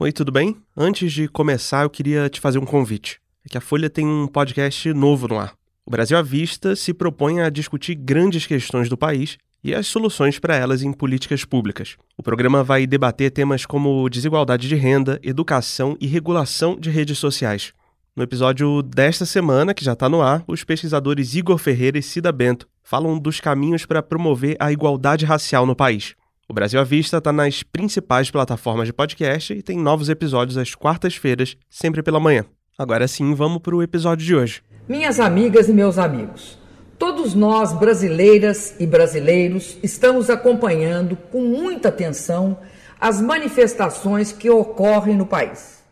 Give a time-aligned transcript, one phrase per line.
[0.00, 0.56] Oi, tudo bem?
[0.76, 3.20] Antes de começar, eu queria te fazer um convite.
[3.44, 5.54] É que a Folha tem um podcast novo no ar.
[5.84, 10.38] O Brasil à Vista se propõe a discutir grandes questões do país e as soluções
[10.38, 11.96] para elas em políticas públicas.
[12.16, 17.72] O programa vai debater temas como desigualdade de renda, educação e regulação de redes sociais.
[18.14, 22.30] No episódio desta semana, que já está no ar, os pesquisadores Igor Ferreira e Cida
[22.30, 26.14] Bento falam dos caminhos para promover a igualdade racial no país.
[26.50, 30.74] O Brasil à Vista está nas principais plataformas de podcast e tem novos episódios às
[30.74, 32.46] quartas-feiras, sempre pela manhã.
[32.78, 34.62] Agora sim, vamos para o episódio de hoje.
[34.88, 36.58] Minhas amigas e meus amigos,
[36.98, 42.58] todos nós, brasileiras e brasileiros, estamos acompanhando com muita atenção
[42.98, 45.84] as manifestações que ocorrem no país.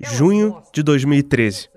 [0.00, 1.68] Junho de 2013.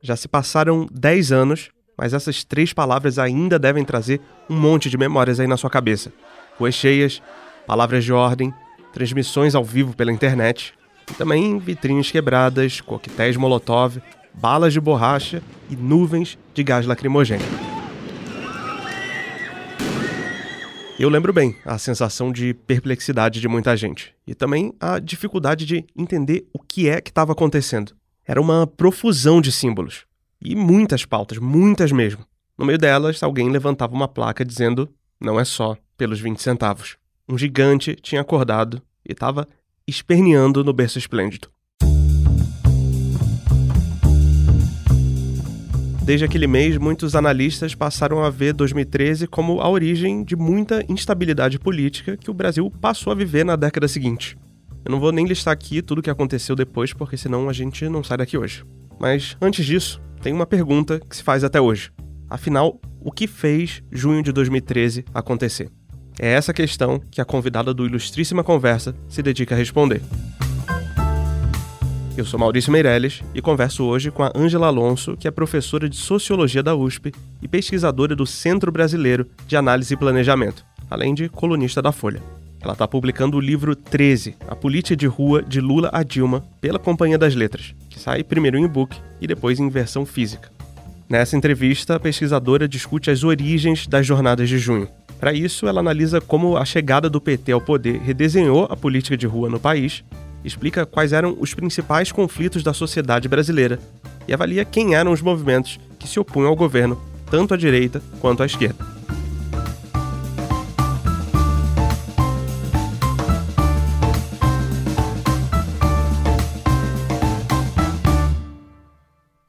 [0.00, 4.96] Já se passaram 10 anos, mas essas três palavras ainda devem trazer um monte de
[4.96, 6.10] memórias aí na sua cabeça.
[6.58, 7.22] Ruas cheias,
[7.66, 8.52] palavras de ordem,
[8.92, 10.74] transmissões ao vivo pela internet
[11.10, 14.00] e também vitrines quebradas, coquetéis molotov,
[14.34, 17.46] balas de borracha e nuvens de gás lacrimogêneo.
[20.98, 25.84] Eu lembro bem a sensação de perplexidade de muita gente e também a dificuldade de
[25.96, 27.92] entender o que é que estava acontecendo.
[28.24, 30.04] Era uma profusão de símbolos
[30.40, 32.24] e muitas pautas, muitas mesmo.
[32.56, 34.88] No meio delas, alguém levantava uma placa dizendo:
[35.20, 36.96] não é só pelos 20 centavos
[37.28, 39.48] um gigante tinha acordado e estava
[39.86, 41.48] esperneando no berço esplêndido.
[46.04, 51.60] Desde aquele mês, muitos analistas passaram a ver 2013 como a origem de muita instabilidade
[51.60, 54.36] política que o Brasil passou a viver na década seguinte.
[54.84, 57.88] Eu não vou nem listar aqui tudo o que aconteceu depois, porque senão a gente
[57.88, 58.64] não sai daqui hoje.
[58.98, 61.92] Mas antes disso, tem uma pergunta que se faz até hoje.
[62.28, 65.70] Afinal, o que fez junho de 2013 acontecer?
[66.22, 70.00] É essa questão que a convidada do Ilustríssima Conversa se dedica a responder.
[72.16, 75.96] Eu sou Maurício Meirelles e converso hoje com a Ângela Alonso, que é professora de
[75.96, 77.12] Sociologia da USP
[77.42, 82.22] e pesquisadora do Centro Brasileiro de Análise e Planejamento, além de colunista da Folha.
[82.60, 86.78] Ela está publicando o livro 13, A Política de Rua de Lula a Dilma, pela
[86.78, 90.52] Companhia das Letras, que sai primeiro em e-book e depois em versão física.
[91.08, 94.88] Nessa entrevista, a pesquisadora discute as origens das jornadas de junho,
[95.22, 99.24] para isso, ela analisa como a chegada do PT ao poder redesenhou a política de
[99.24, 100.02] rua no país,
[100.44, 103.78] explica quais eram os principais conflitos da sociedade brasileira
[104.26, 108.42] e avalia quem eram os movimentos que se opunham ao governo, tanto à direita quanto
[108.42, 108.84] à esquerda.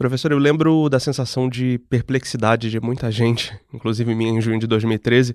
[0.04, 4.68] Professor, eu lembro da sensação de perplexidade de muita gente, inclusive minha em junho de
[4.68, 5.34] 2013,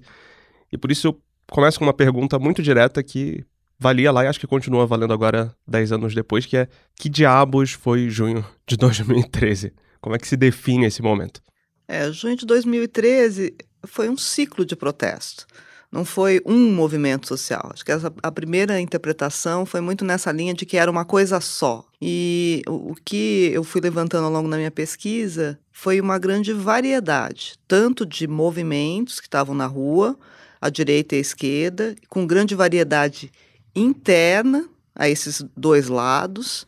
[0.71, 3.43] e por isso eu começo com uma pergunta muito direta que
[3.79, 7.73] valia lá e acho que continua valendo agora, 10 anos depois, que é que diabos
[7.73, 9.73] foi junho de 2013?
[10.03, 11.41] Como é que se define esse momento?
[11.89, 15.47] É, junho de 2013 foi um ciclo de protesto.
[15.91, 17.71] Não foi um movimento social.
[17.73, 21.41] Acho que essa, a primeira interpretação foi muito nessa linha de que era uma coisa
[21.41, 21.88] só.
[22.01, 27.55] E o, que eu fui levantando ao longo da minha pesquisa foi uma grande variedade,
[27.67, 30.17] tanto de movimentos que estavam na rua,
[30.61, 33.33] à direita e à esquerda, com grande variedade
[33.75, 36.67] interna a esses dois lados,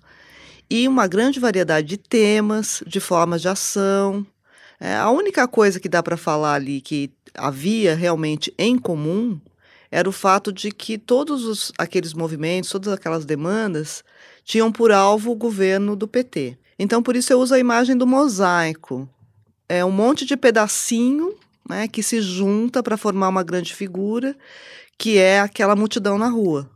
[0.68, 4.26] e uma grande variedade de temas, de formas de ação.
[4.80, 9.40] É, a única coisa que dá para falar ali que havia realmente em comum
[9.90, 14.04] era o fato de que todos os, aqueles movimentos, todas aquelas demandas
[14.44, 16.58] tinham por alvo o governo do PT.
[16.78, 19.08] Então, por isso eu uso a imagem do mosaico.
[19.68, 21.34] É um monte de pedacinho
[21.68, 24.36] né, que se junta para formar uma grande figura,
[24.98, 26.68] que é aquela multidão na rua.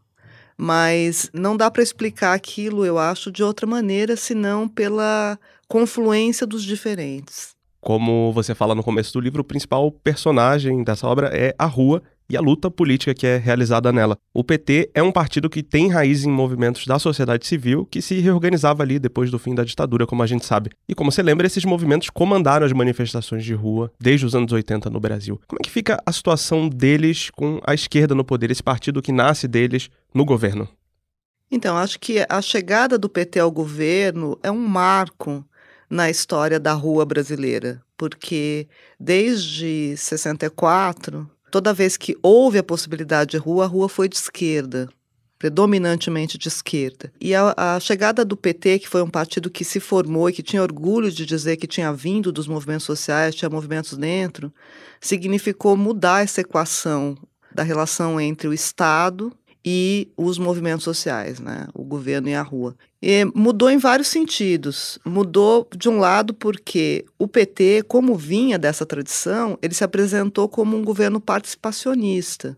[0.56, 6.62] Mas não dá para explicar aquilo, eu acho, de outra maneira, senão pela confluência dos
[6.62, 7.54] diferentes.
[7.80, 12.02] Como você fala no começo do livro, o principal personagem dessa obra é a rua
[12.28, 14.16] e a luta política que é realizada nela.
[14.32, 18.18] O PT é um partido que tem raiz em movimentos da sociedade civil que se
[18.20, 20.70] reorganizava ali depois do fim da ditadura, como a gente sabe.
[20.88, 24.90] E como você lembra, esses movimentos comandaram as manifestações de rua desde os anos 80
[24.90, 25.40] no Brasil.
[25.46, 29.12] Como é que fica a situação deles com a esquerda no poder, esse partido que
[29.12, 30.68] nasce deles no governo?
[31.50, 35.44] Então, acho que a chegada do PT ao governo é um marco
[35.88, 38.66] na história da rua brasileira, porque
[38.98, 44.88] desde 64 toda vez que houve a possibilidade de rua, a rua foi de esquerda,
[45.38, 47.12] predominantemente de esquerda.
[47.20, 50.42] E a, a, chegada do PT, que foi um partido que se formou e que
[50.42, 54.52] tinha orgulho de dizer que tinha vindo dos movimentos sociais, tinha movimentos dentro,
[55.00, 57.16] significou mudar essa equação
[57.54, 59.32] da relação entre o Estado
[59.64, 61.66] e os movimentos sociais, né?
[61.72, 62.76] o governo e a rua.
[63.00, 64.98] E mudou em vários sentidos.
[65.04, 70.76] Mudou, de um lado, porque o PT, como vinha dessa tradição, ele se apresentou como
[70.76, 72.56] um governo participacionista.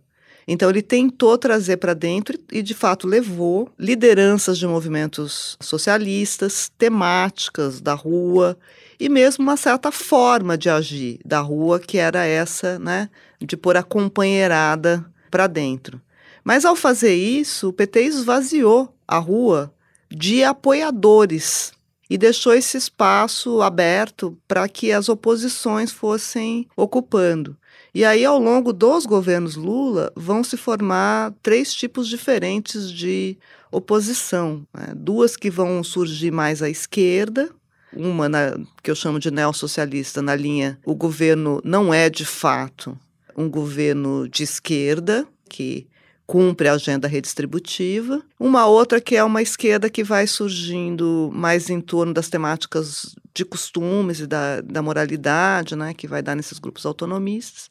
[0.49, 7.81] Então, ele tentou trazer para dentro e, de fato, levou lideranças de movimentos socialistas, temáticas
[7.81, 8.56] da rua
[8.99, 13.11] e mesmo uma certa forma de agir da rua, que era essa, né,
[13.41, 16.00] de pôr a companheirada para dentro.
[16.46, 19.75] Mas ao fazer isso, o PT esvaziou a rua
[20.08, 21.72] de apoiadores
[22.08, 27.56] e deixou esse espaço aberto para que as oposições fossem ocupando.
[27.93, 33.37] E aí, ao longo dos governos Lula, vão se formar três tipos diferentes de
[33.69, 34.64] oposição.
[34.72, 34.92] Né?
[34.94, 37.50] Duas que vão surgir mais à esquerda,
[37.92, 42.96] uma na, que eu chamo de neossocialista, na linha o governo não é de fato
[43.37, 45.88] um governo de esquerda, que
[46.26, 48.23] cumpre a agenda redistributiva.
[48.38, 53.44] Uma outra que é uma esquerda que vai surgindo mais em torno das temáticas de
[53.44, 57.70] costumes e da, da moralidade, né, que vai dar nesses grupos autonomistas.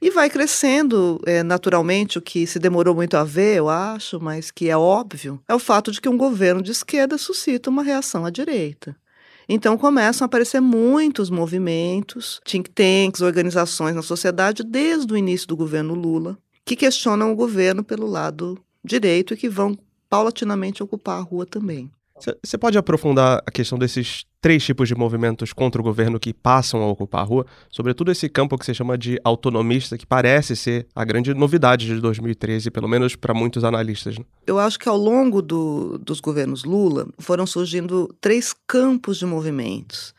[0.00, 4.50] E vai crescendo é, naturalmente, o que se demorou muito a ver, eu acho, mas
[4.50, 8.24] que é óbvio, é o fato de que um governo de esquerda suscita uma reação
[8.24, 8.94] à direita.
[9.48, 15.56] Então começam a aparecer muitos movimentos, think tanks, organizações na sociedade desde o início do
[15.56, 19.74] governo Lula, que questionam o governo pelo lado direito e que vão
[20.10, 21.90] paulatinamente ocupar a rua também.
[22.44, 26.82] Você pode aprofundar a questão desses três tipos de movimentos contra o governo que passam
[26.82, 30.86] a ocupar a rua, sobretudo esse campo que você chama de autonomista, que parece ser
[30.94, 34.18] a grande novidade de 2013, pelo menos para muitos analistas.
[34.18, 34.24] Né?
[34.46, 40.12] Eu acho que ao longo do, dos governos Lula foram surgindo três campos de movimentos.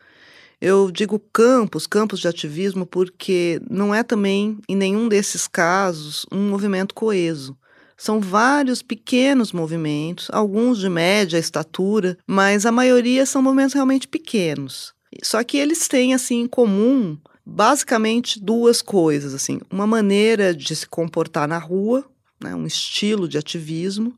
[0.60, 6.50] Eu digo campos, campos de ativismo, porque não é também, em nenhum desses casos, um
[6.50, 7.56] movimento coeso.
[7.96, 14.92] São vários pequenos movimentos, alguns de média estatura, mas a maioria são movimentos realmente pequenos.
[15.22, 20.86] Só que eles têm assim em comum basicamente duas coisas, assim, uma maneira de se
[20.86, 22.04] comportar na rua,
[22.42, 24.14] né, um estilo de ativismo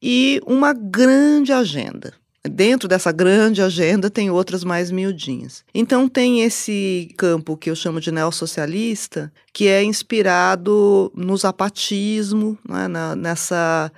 [0.00, 2.14] e uma grande agenda.
[2.48, 5.64] Dentro dessa grande agenda tem outras mais miudinhas.
[5.72, 12.88] Então tem esse campo que eu chamo de neossocialista, que é inspirado no zapatismo, né,
[12.88, 13.92] na, nessa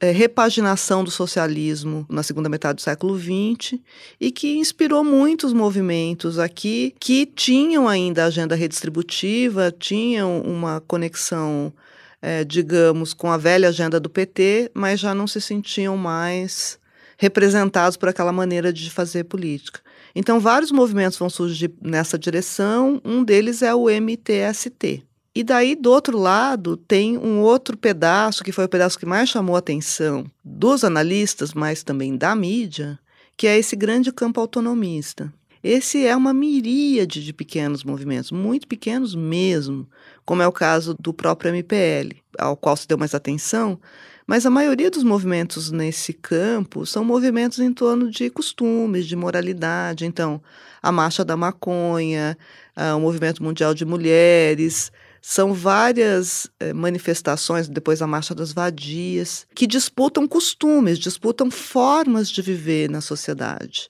[0.00, 3.78] é, repaginação do socialismo na segunda metade do século XX
[4.20, 11.72] e que inspirou muitos movimentos aqui que tinham ainda agenda redistributiva, tinham uma conexão,
[12.20, 16.80] é, digamos, com a velha agenda do PT, mas já não se sentiam mais
[17.18, 19.80] representados por aquela maneira de fazer política.
[20.14, 25.02] Então, vários movimentos vão surgir nessa direção, um deles é o MTST.
[25.34, 29.28] E daí, do outro lado, tem um outro pedaço, que foi o pedaço que mais
[29.28, 32.98] chamou a atenção dos analistas, mas também da mídia,
[33.36, 35.30] que é esse grande campo autonomista.
[35.62, 39.86] Esse é uma miríade de pequenos movimentos, muito pequenos mesmo,
[40.24, 43.78] como é o caso do próprio MPL, ao qual se deu mais atenção,
[44.26, 50.04] mas a maioria dos movimentos nesse campo são movimentos em torno de costumes, de moralidade.
[50.04, 50.42] Então,
[50.82, 52.36] a Marcha da Maconha,
[52.76, 54.90] uh, o Movimento Mundial de Mulheres,
[55.28, 62.40] são várias eh, manifestações, depois a Marcha das Vadias, que disputam costumes, disputam formas de
[62.40, 63.88] viver na sociedade.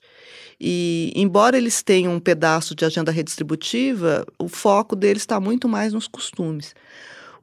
[0.59, 5.93] E, embora eles tenham um pedaço de agenda redistributiva, o foco deles está muito mais
[5.93, 6.73] nos costumes.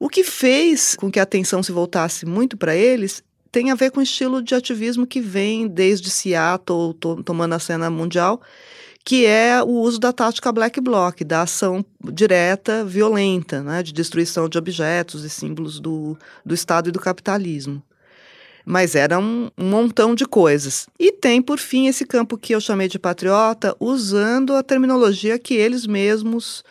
[0.04, 3.90] O que fez com que a atenção se voltasse muito para eles tem a ver
[3.90, 8.42] com o estilo de ativismo que vem desde Seattle, to tomando a cena mundial,
[9.02, 11.82] que é o uso da tática black bloc, da ação
[12.12, 17.82] direta, violenta, né, de destruição de objetos e símbolos do, do Estado e do capitalismo.
[18.62, 20.87] Mas era um, um montão de coisas.
[21.00, 25.54] E tem, por fim, esse campo que eu chamei de patriota, usando a terminologia que
[25.54, 26.62] eles mesmos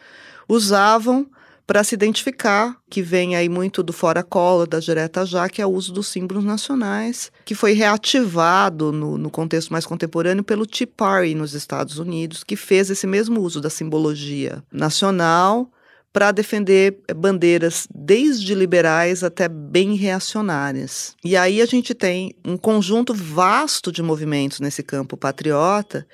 [0.47, 1.27] usavam
[1.65, 5.65] para se identificar, que vem aí muito do fora cola, da direta já, que é
[5.65, 10.87] o uso dos símbolos nacionais, que foi reativado no, no contexto mais contemporâneo pelo Tea
[10.87, 15.69] Party nos Estados Unidos, que fez esse mesmo uso da simbologia nacional
[16.13, 21.15] para defender bandeiras desde liberais até bem reacionárias.
[21.25, 26.05] E aí a gente tem um conjunto vasto de movimentos nesse campo patriota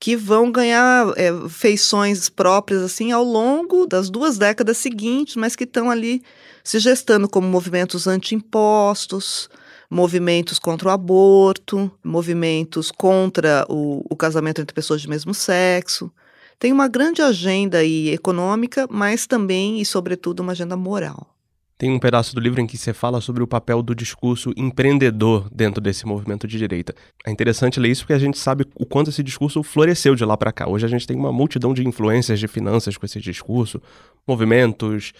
[0.00, 5.64] que vão ganhar é, feições próprias assim ao longo das duas décadas seguintes, mas que
[5.64, 6.22] estão ali
[6.62, 9.48] se gestando como movimentos anti-impostos,
[9.90, 16.12] movimentos contra o aborto, movimentos contra o, o casamento entre pessoas de mesmo sexo.
[16.58, 21.37] Tem uma grande agenda aí econômica, mas também e sobretudo uma agenda moral.
[21.78, 25.48] Tem um pedaço do livro em que você fala sobre o papel do discurso empreendedor
[25.54, 26.92] dentro desse movimento de direita.
[27.24, 30.36] É interessante ler isso porque a gente sabe o quanto esse discurso floresceu de lá
[30.36, 30.68] para cá.
[30.68, 33.80] Hoje a gente tem uma multidão de influências de finanças com esse discurso,
[34.26, 35.12] movimentos,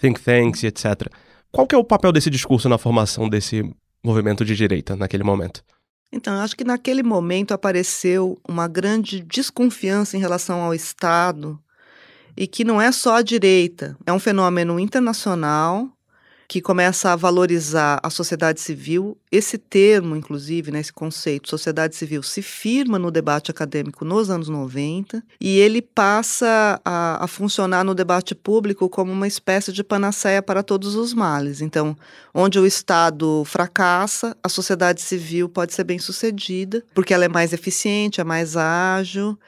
[0.00, 1.06] think tanks, etc.
[1.52, 3.62] Qual que é o papel desse discurso na formação desse
[4.02, 5.62] movimento de direita naquele momento?
[6.10, 11.60] Então, acho que naquele momento apareceu uma grande desconfiança em relação ao Estado
[12.36, 15.90] e que não é só a direita, é um fenômeno internacional
[16.52, 19.16] que começa a valorizar a sociedade civil.
[19.30, 24.50] Esse termo, inclusive, né, esse conceito, sociedade civil, se firma no debate acadêmico nos anos
[24.50, 30.42] 90 e ele passa a, a funcionar no debate público como uma espécie de panaceia
[30.42, 31.62] para todos os males.
[31.62, 31.96] Então,
[32.34, 37.54] onde o Estado fracassa, a sociedade civil pode ser bem sucedida, porque ela é mais
[37.54, 39.38] eficiente, é mais ágil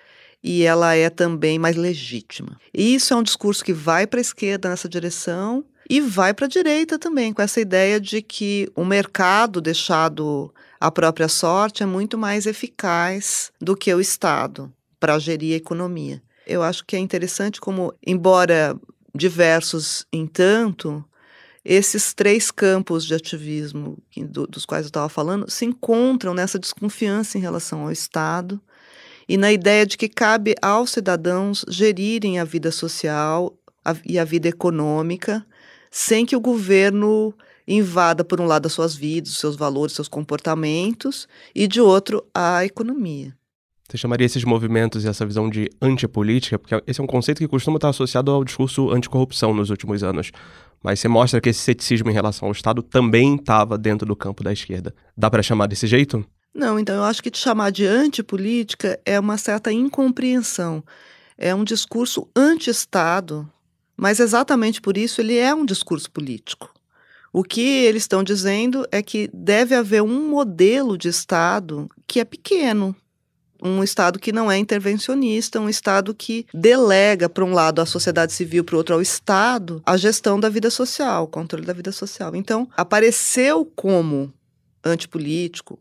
[0.44, 2.60] e ela é também mais legítima.
[2.72, 6.44] E isso é um discurso que vai para a esquerda nessa direção e vai para
[6.44, 11.86] a direita também, com essa ideia de que o mercado deixado à própria sorte é
[11.86, 14.70] muito mais eficaz do que o Estado
[15.00, 16.22] para gerir a economia.
[16.46, 18.78] Eu acho que é interessante como, embora
[19.14, 21.02] diversos em tanto,
[21.64, 27.38] esses três campos de ativismo do, dos quais eu estava falando se encontram nessa desconfiança
[27.38, 28.60] em relação ao Estado
[29.28, 33.57] e na ideia de que cabe aos cidadãos gerirem a vida social
[34.04, 35.45] e a vida econômica
[35.90, 37.33] sem que o governo
[37.69, 42.25] invada, por um lado, as suas vidas, os seus valores, seus comportamentos, e de outro,
[42.35, 43.33] a economia.
[43.88, 47.47] Você chamaria esses movimentos e essa visão de antipolítica, porque esse é um conceito que
[47.47, 50.33] costuma estar associado ao discurso anticorrupção nos últimos anos.
[50.83, 54.43] Mas você mostra que esse ceticismo em relação ao Estado também estava dentro do campo
[54.43, 54.93] da esquerda.
[55.16, 56.26] Dá para chamar desse jeito?
[56.54, 60.84] Não, então eu acho que te chamar de antipolítica é uma certa incompreensão.
[61.37, 63.50] É um discurso anti-Estado
[63.96, 66.73] mas exatamente por isso ele é um discurso político.
[67.32, 72.25] O que eles estão dizendo é que deve haver um modelo de Estado que é
[72.25, 72.94] pequeno,
[73.62, 78.32] um Estado que não é intervencionista, um Estado que delega, para um lado, à sociedade
[78.32, 81.90] civil, para o outro, ao Estado, a gestão da vida social, o controle da vida
[81.90, 82.37] social.
[82.37, 84.32] Então, apareceu como
[84.84, 85.80] antipolítico,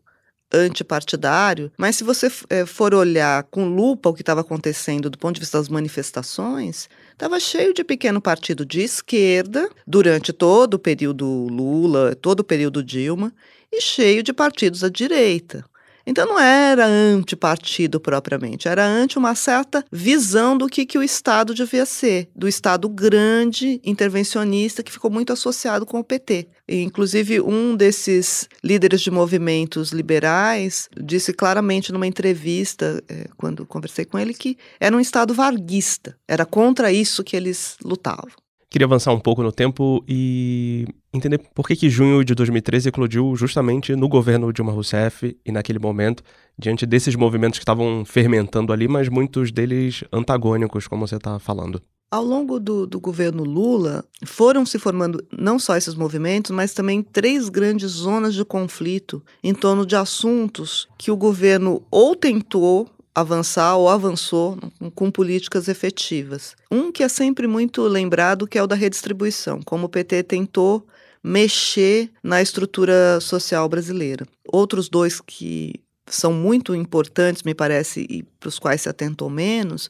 [0.54, 5.34] antipartidário, mas se você é, for olhar com lupa o que estava acontecendo do ponto
[5.34, 11.26] de vista das manifestações, estava cheio de pequeno partido de esquerda durante todo o período
[11.50, 13.32] Lula, todo o período Dilma,
[13.72, 15.64] e cheio de partidos à direita.
[16.06, 21.54] Então não era antipartido propriamente, era ante uma certa visão do que, que o Estado
[21.54, 26.48] devia ser, do Estado grande, intervencionista, que ficou muito associado com o PT.
[26.68, 34.04] E, inclusive, um desses líderes de movimentos liberais disse claramente numa entrevista, é, quando conversei
[34.04, 38.43] com ele, que era um Estado varguista, era contra isso que eles lutavam.
[38.74, 43.36] Queria avançar um pouco no tempo e entender por que, que junho de 2013 eclodiu
[43.36, 46.24] justamente no governo Dilma Rousseff e naquele momento,
[46.58, 51.80] diante desses movimentos que estavam fermentando ali, mas muitos deles antagônicos, como você está falando.
[52.10, 57.00] Ao longo do, do, governo Lula, foram se formando não só esses movimentos, mas também
[57.00, 63.76] três grandes zonas de conflito em torno de assuntos que o governo ou tentou avançar
[63.76, 64.58] ou avançou
[64.94, 66.56] com políticas efetivas.
[66.70, 70.86] Um que é sempre muito lembrado que é o da redistribuição, como o PT tentou
[71.22, 74.26] mexer na estrutura social brasileira.
[74.46, 79.88] Outros dois que são muito importantes, me parece, e para os quais se atentou menos,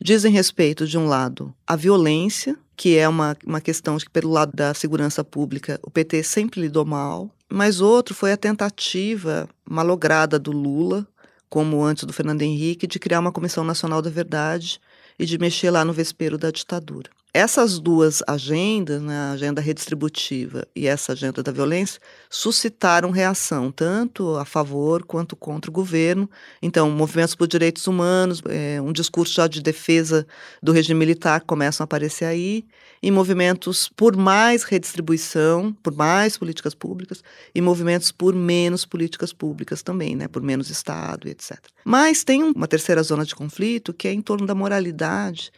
[0.00, 4.52] dizem respeito, de um lado, à violência, que é uma, uma questão que, pelo lado
[4.54, 10.52] da segurança pública, o PT sempre lidou mal, mas outro foi a tentativa malograda do
[10.52, 11.04] Lula
[11.48, 14.80] como antes do Fernando Henrique, de criar uma Comissão Nacional da Verdade
[15.18, 17.10] e de mexer lá no vespeiro da ditadura.
[17.38, 24.34] Essas duas agendas, né, a agenda redistributiva e essa agenda da violência, suscitaram reação, tanto
[24.34, 26.28] a favor quanto contra o governo.
[26.60, 30.26] Então, movimentos por direitos humanos, é, um discurso já de defesa
[30.60, 32.64] do regime militar começam a aparecer aí,
[33.00, 37.22] e movimentos por mais redistribuição, por mais políticas públicas,
[37.54, 41.56] e movimentos por menos políticas públicas também, né, por menos Estado etc.
[41.84, 45.52] Mas tem uma terceira zona de conflito que é em torno da moralidade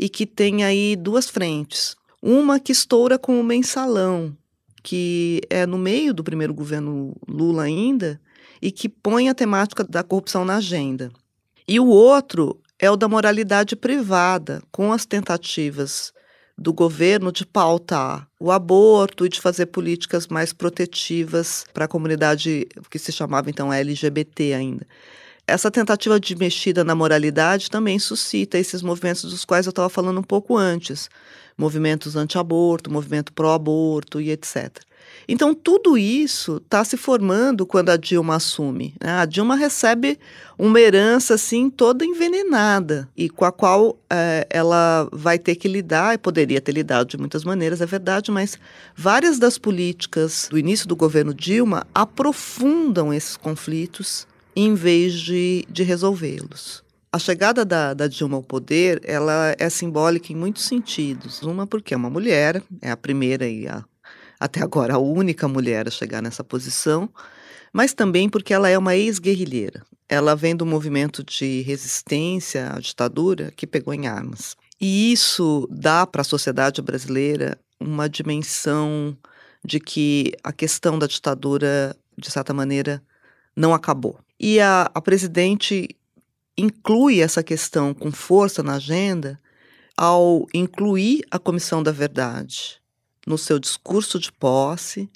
[0.00, 1.94] e que tem aí duas frentes.
[2.22, 4.34] Uma que estoura com o mensalão,
[4.82, 8.18] que é no meio do primeiro governo Lula ainda,
[8.62, 11.10] e que põe a temática da corrupção na agenda.
[11.68, 16.14] E o outro é o da moralidade privada, com as tentativas
[16.56, 22.66] do governo de pautar o aborto e de fazer políticas mais protetivas para a comunidade
[22.90, 24.86] que se chamava então LGBT ainda.
[25.50, 30.20] Essa tentativa de mexida na moralidade também suscita esses movimentos dos quais eu estava falando
[30.20, 31.10] um pouco antes.
[31.58, 34.80] Movimentos anti-aborto, movimento pró-aborto e etc.
[35.28, 38.94] Então, tudo isso está se formando quando a Dilma assume.
[39.00, 39.10] Né?
[39.10, 40.18] A Dilma recebe
[40.58, 46.14] uma herança assim toda envenenada e com a qual é, ela vai ter que lidar,
[46.14, 48.58] e poderia ter lidado de muitas maneiras, é verdade, mas
[48.96, 54.29] várias das políticas do início do governo Dilma aprofundam esses conflitos
[54.62, 56.82] em vez de, de resolvê-los.
[57.12, 61.42] A chegada da, da, Dilma ao poder, ela é simbólica em muitos sentidos.
[61.42, 63.84] Uma porque é uma mulher, é a primeira e a
[64.38, 67.10] até agora a única mulher a chegar nessa posição,
[67.72, 69.82] mas também porque ela é uma ex-guerrilheira.
[70.08, 74.56] Ela vem do movimento de resistência à ditadura que pegou em armas.
[74.80, 79.16] E isso dá para a sociedade brasileira uma dimensão
[79.62, 83.02] de que a questão da ditadura, de certa maneira,
[83.54, 84.18] não acabou.
[84.40, 85.94] E a, a presidente
[86.56, 89.38] inclui essa questão com força na agenda
[89.94, 92.80] ao incluir a Comissão da Verdade,
[93.26, 95.10] no seu discurso de posse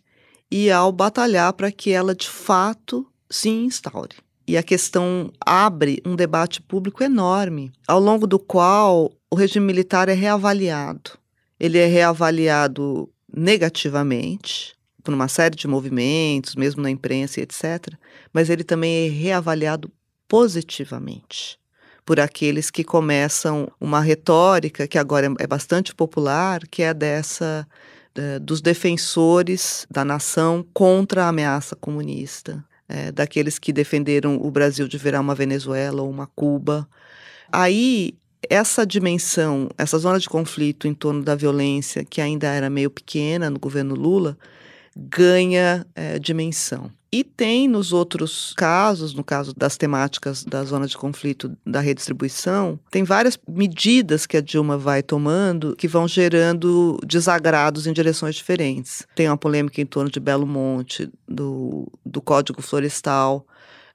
[0.50, 4.16] e ao batalhar para que ela de fato se instaure.
[4.46, 10.10] E a questão abre um debate público enorme, ao longo do qual o regime militar
[10.10, 11.12] é reavaliado.
[11.58, 17.94] Ele é reavaliado negativamente por uma série de movimentos, mesmo na imprensa e etc.,
[18.34, 19.90] mas ele também é reavaliado
[20.28, 21.58] positivamente
[22.04, 27.66] por aqueles que começam uma retórica que agora é bastante popular, que é dessa
[28.14, 34.86] é, dos defensores da nação contra a ameaça comunista, é, daqueles que defenderam o Brasil
[34.86, 36.86] de virar uma Venezuela ou uma Cuba.
[37.50, 38.14] Aí,
[38.50, 43.48] essa dimensão, essa zona de conflito em torno da violência, que ainda era meio pequena
[43.48, 44.36] no governo Lula,
[44.96, 46.90] ganha é, dimensão.
[47.14, 52.76] E tem nos outros casos, no caso das temáticas da zona de conflito da redistribuição,
[52.90, 59.06] tem várias medidas que a Dilma vai tomando que vão gerando desagrados em direções diferentes.
[59.14, 63.46] Tem uma polêmica em torno de Belo Monte, do, do Código Florestal,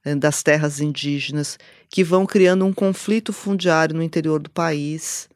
[0.02, 1.58] eh, das terras indígenas,
[1.90, 5.28] que vão criando um conflito fundiário no interior do país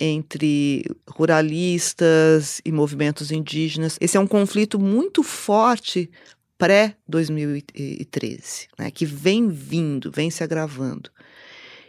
[0.00, 3.98] entre ruralistas e movimentos indígenas.
[4.00, 6.10] Esse é um conflito muito forte
[6.56, 11.10] pré-2013, né, que vem vindo, vem se agravando.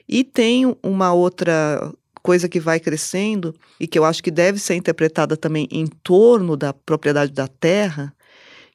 [0.08, 4.76] E tem uma outra coisa que vai crescendo e que eu acho que deve ser
[4.76, 8.14] interpretada também em torno da propriedade da terra,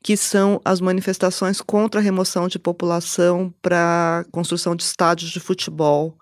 [0.02, 6.16] que são as manifestações contra a remoção de população para construção de estádios de futebol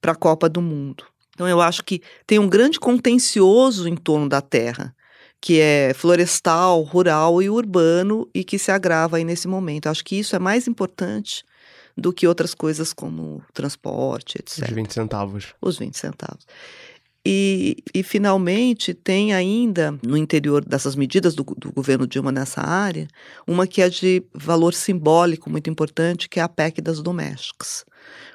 [0.00, 1.04] para a Copa do Mundo.
[1.34, 4.94] Então eu acho que tem um grande contencioso em torno da terra
[5.40, 9.88] que é florestal, rural e urbano e que se agrava aí nesse momento.
[9.88, 11.44] Acho que isso é mais importante
[11.94, 14.66] do que outras coisas como transporte, etc.
[14.66, 15.54] Os 20 centavos.
[15.60, 16.46] Os 20 centavos.
[17.26, 23.08] E, e, finalmente, tem ainda, no interior dessas medidas do, do, governo Dilma nessa área,
[23.46, 27.84] uma que é de valor simbólico muito importante, que é a PEC das domésticas.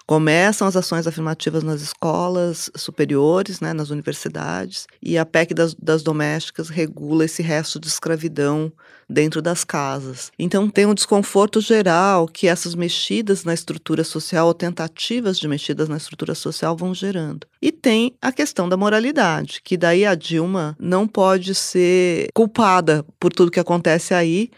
[0.10, 6.02] Começam as ações afirmativas nas escolas superiores, né, nas universidades, e a PEC das, das
[6.02, 8.74] domésticas regula esse resto de escravidão
[9.08, 10.32] dentro das casas.
[10.40, 15.88] Então tem um desconforto geral que essas mexidas na estrutura social, ou tentativas de mexidas
[15.88, 17.46] na estrutura social, vão gerando.
[17.62, 23.32] E tem a questão da moralidade, que daí a Dilma não pode ser culpada por
[23.32, 24.50] tudo que acontece aí,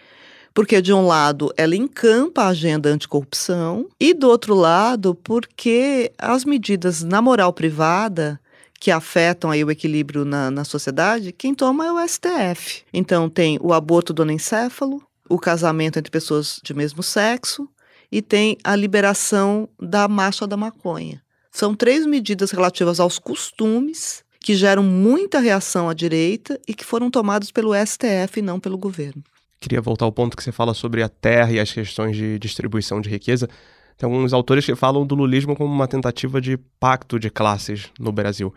[0.53, 6.43] porque, de um lado, ela encampa a agenda anticorrupção, e do outro lado, porque as
[6.45, 8.39] medidas na moral privada
[8.79, 12.83] que afetam aí o equilíbrio na, na sociedade, quem toma é o STF.
[12.91, 17.69] Então, tem o aborto do anencéfalo, o casamento entre pessoas de mesmo sexo,
[18.11, 21.21] e tem a liberação da marcha da maconha.
[21.51, 27.11] São três medidas relativas aos costumes que geram muita reação à direita e que foram
[27.11, 29.23] tomadas pelo STF e não pelo governo.
[29.62, 33.00] Queria voltar ao ponto que você fala sobre a terra e as questões de distribuição
[33.00, 33.47] de riqueza.
[33.95, 38.12] Tem alguns autores que falam do lulismo como uma tentativa de pacto de classes no
[38.12, 38.52] Brasil.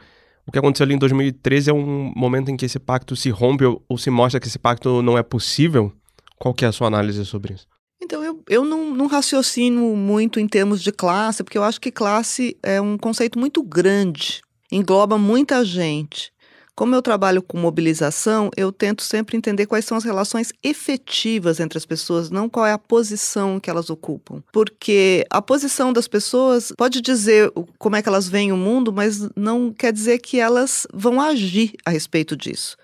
[0.47, 3.67] O que aconteceu ali em 2013 é um momento em que esse pacto se rompe
[3.67, 5.93] ou, ou se mostra que esse pacto não é possível?
[6.39, 7.67] Qual que é a sua análise sobre isso?
[8.03, 11.91] Então, eu, eu não, não raciocino muito em termos de classe, porque eu acho que
[11.91, 14.41] classe é um conceito muito grande,
[14.73, 16.33] engloba muita gente.
[16.77, 21.79] Como eu trabalho com mobilização, eu tento sempre entender quais são as relações efetivas entre
[21.79, 24.43] as pessoas, não qual é a posição que elas ocupam.
[24.53, 29.29] Porque a posição das pessoas pode dizer como é que elas veem o mundo, mas
[29.37, 32.77] não quer dizer que elas vão agir a respeito disso.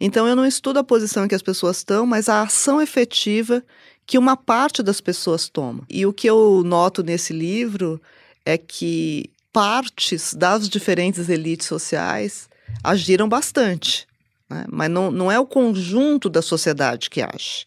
[0.00, 3.62] Então eu não estudo a posição em que as pessoas estão, mas a ação efetiva
[4.06, 5.82] que uma parte das pessoas toma.
[5.90, 8.00] E o que eu noto nesse livro
[8.44, 12.51] é que partes das diferentes elites sociais
[12.82, 14.06] agiram bastante,
[14.48, 14.64] né?
[14.70, 17.66] mas não, não é o conjunto da sociedade que age.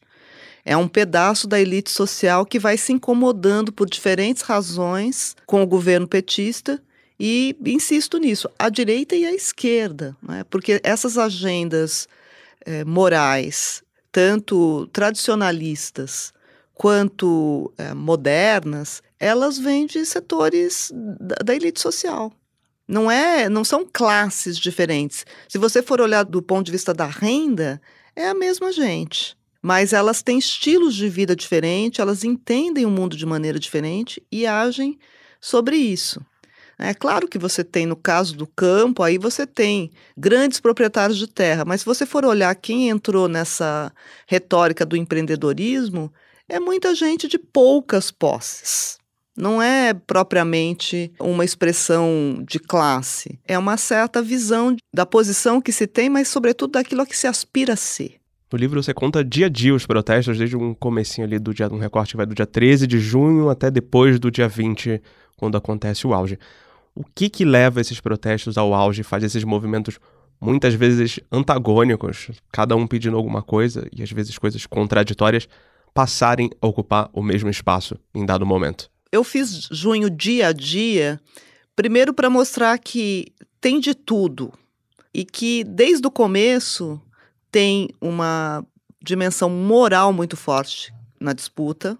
[0.63, 5.67] É um pedaço da elite social que vai se incomodando por diferentes razões com o
[5.67, 6.81] governo petista
[7.19, 10.43] e insisto nisso, a direita e a esquerda, né?
[10.49, 12.07] porque essas agendas
[12.65, 16.33] eh, morais, tanto tradicionalistas
[16.73, 22.33] quanto eh, modernas, elas vêm de setores da, da elite social.
[22.87, 25.25] Não é, não são classes diferentes.
[25.47, 27.81] Se você for olhar do ponto de vista da renda,
[28.15, 29.35] é a mesma gente.
[29.61, 34.45] Mas elas têm estilos de vida diferentes, elas entendem o mundo de maneira diferente e
[34.45, 34.99] agem
[35.41, 36.23] sobre isso.
[36.77, 41.25] É claro que você tem, no caso do campo, aí você tem grandes proprietários de
[41.25, 43.91] terra, mas se você for olhar quem entrou nessa
[44.27, 46.13] retórica do empreendedorismo,
[46.49, 48.99] é muita gente de poucas posses.
[49.37, 55.85] Não é propriamente uma expressão de classe, é uma certa visão da posição que se
[55.85, 58.15] tem, mas sobretudo daquilo a que se aspira a ser.
[58.51, 61.67] No livro você conta dia a dia os protestos, desde um comecinho ali do dia,
[61.69, 65.01] um recorte que vai do dia 13 de junho até depois do dia 20,
[65.35, 66.39] quando acontece o auge.
[66.95, 69.99] O que que leva esses protestos ao auge, faz esses movimentos
[70.39, 75.49] muitas vezes antagônicos, cada um pedindo alguma coisa e às vezes coisas contraditórias,
[75.93, 78.89] passarem a ocupar o mesmo espaço em dado momento?
[79.15, 81.21] Eu fiz junho dia a dia,
[81.73, 83.27] primeiro para mostrar que
[83.61, 84.51] tem de tudo
[85.13, 87.01] e que desde o começo
[87.49, 88.61] tem uma
[89.01, 91.97] dimensão moral muito forte na disputa.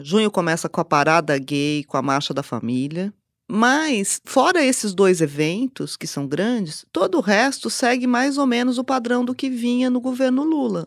[0.00, 3.12] Junho começa com a parada gay, com a marcha da família.
[3.50, 8.78] Mas, fora esses dois eventos, que são grandes, todo o resto segue mais ou menos
[8.78, 10.86] o padrão do que vinha no governo Lula.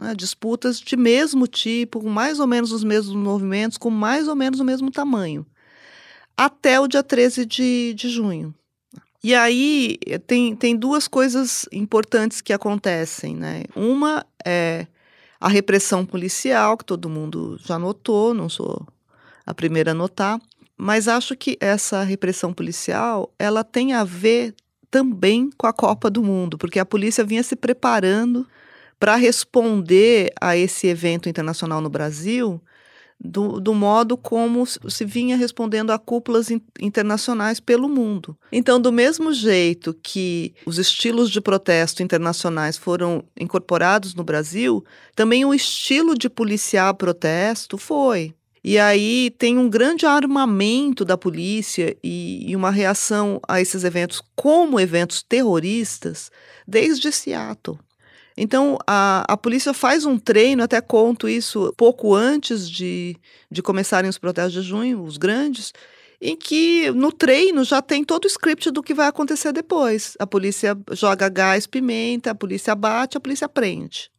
[0.00, 0.14] Né?
[0.14, 4.60] Disputas de mesmo tipo, com mais ou menos os mesmos movimentos, com mais ou menos
[4.60, 5.46] o mesmo tamanho.
[6.36, 8.54] Até o dia 13 de, de junho.
[9.22, 13.36] E aí tem, tem duas coisas importantes que acontecem.
[13.36, 13.64] Né?
[13.76, 14.86] Uma é
[15.40, 18.86] a repressão policial, que todo mundo já notou, não sou
[19.44, 20.40] a primeira a notar.
[20.76, 24.54] Mas acho que essa repressão policial, ela tem a ver
[24.90, 28.46] também com a Copa do Mundo, porque a polícia vinha se preparando
[29.02, 32.62] para responder a esse evento internacional no Brasil
[33.18, 38.38] do, do, modo como se vinha respondendo a cúpulas in, internacionais pelo mundo.
[38.52, 44.84] Então, do mesmo jeito que os estilos de protesto internacionais foram incorporados no Brasil,
[45.16, 48.32] também o estilo de policiar protesto foi.
[48.62, 54.22] E aí tem um grande armamento da polícia e, e, uma reação a esses eventos
[54.36, 56.30] como eventos terroristas
[56.68, 57.80] desde Seattle.
[58.36, 63.16] Então a, a polícia faz um treino, até conto isso pouco antes de,
[63.50, 65.72] de começarem os protestos de junho, os grandes,
[66.20, 70.14] em que no treino já tem todo o script do que vai acontecer depois.
[70.18, 74.10] A polícia joga gás, pimenta, a polícia bate, a polícia prende.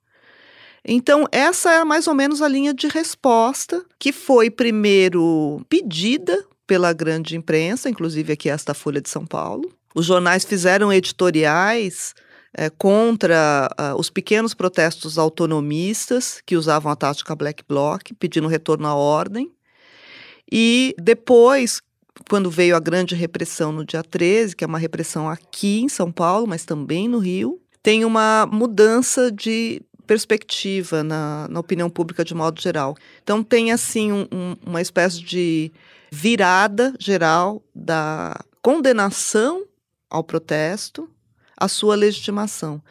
[0.86, 6.92] Então, essa é mais ou menos a linha de resposta que foi primeiro pedida pela
[6.92, 9.72] grande imprensa, inclusive aqui esta Folha de São Paulo.
[9.96, 12.14] Os jornais fizeram editoriais
[12.54, 18.88] é, contra uh, os pequenos protestos autonomistas que usavam a tática Black Bloc, pedindo retorno
[18.88, 19.52] à ordem.
[20.52, 21.82] E depois,
[22.30, 26.12] quando veio a grande repressão no dia 13, que é uma repressão aqui em São
[26.12, 32.36] Paulo, mas também no Rio, tem uma mudança de perspectiva na, na opinião pública de
[32.36, 32.96] modo geral.
[33.24, 35.72] Então tem assim um, um, uma espécie de
[36.12, 39.66] virada geral da condenação
[40.10, 41.10] ao protesto,
[41.58, 42.82] à sua legitimação.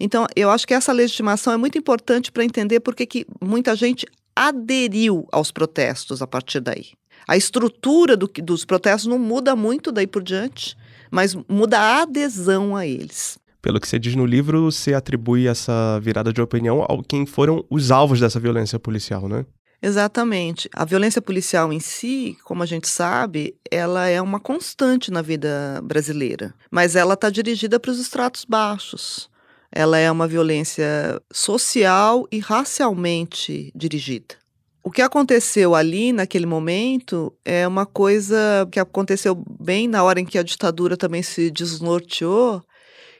[0.00, 4.06] Então eu acho que essa legitimação é muito importante para entender por que muita gente
[4.34, 6.92] aderiu aos protestos a partir daí.
[7.26, 10.76] A estrutura do, dos protestos não muda muito daí por diante,
[11.10, 13.38] mas muda a adesão a eles.
[13.60, 17.64] Pelo que você diz no livro, você atribui essa virada de opinião ao quem foram
[17.68, 19.44] os alvos dessa violência policial, né?
[19.80, 20.68] Exatamente.
[20.74, 25.80] A violência policial em si, como a gente sabe, ela é uma constante na vida
[25.84, 29.30] brasileira, mas ela está dirigida para os estratos baixos.
[29.70, 34.34] Ela é uma violência social e racialmente dirigida.
[34.82, 40.24] O que aconteceu ali naquele momento é uma coisa que aconteceu bem na hora em
[40.24, 42.62] que a ditadura também se desnorteou,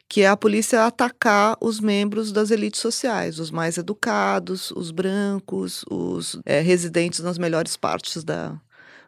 [0.09, 5.85] que é a polícia atacar os membros das elites sociais, os mais educados, os brancos,
[5.91, 8.59] os é, residentes nas melhores partes da,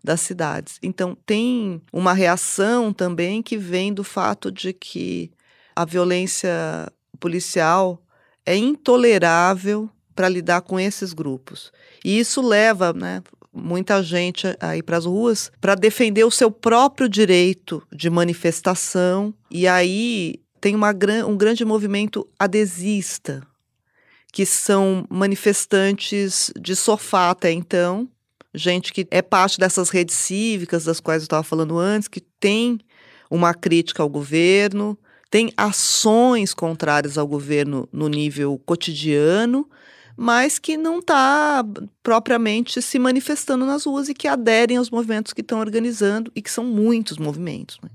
[0.04, 0.78] das cidades.
[0.82, 5.30] Então, tem uma reação também que vem do fato de que
[5.74, 6.50] a violência
[7.18, 8.02] policial
[8.44, 11.72] é intolerável para lidar com esses grupos.
[12.04, 16.50] E isso leva, né, muita gente a ir para as ruas para defender o seu
[16.50, 19.32] próprio direito de manifestação.
[19.50, 20.90] E aí tem uma,
[21.26, 23.42] um grande movimento adesista,
[24.32, 28.08] que são manifestantes de sofá até então,
[28.54, 32.78] gente que é parte dessas redes cívicas das quais eu estava falando antes, que tem
[33.30, 34.98] uma crítica ao governo,
[35.30, 39.68] tem ações contrárias ao governo no nível cotidiano,
[40.16, 41.64] mas que não está
[42.02, 46.50] propriamente se manifestando nas ruas e que aderem aos movimentos que estão organizando e que
[46.50, 47.78] são muitos movimentos.
[47.82, 47.90] Né?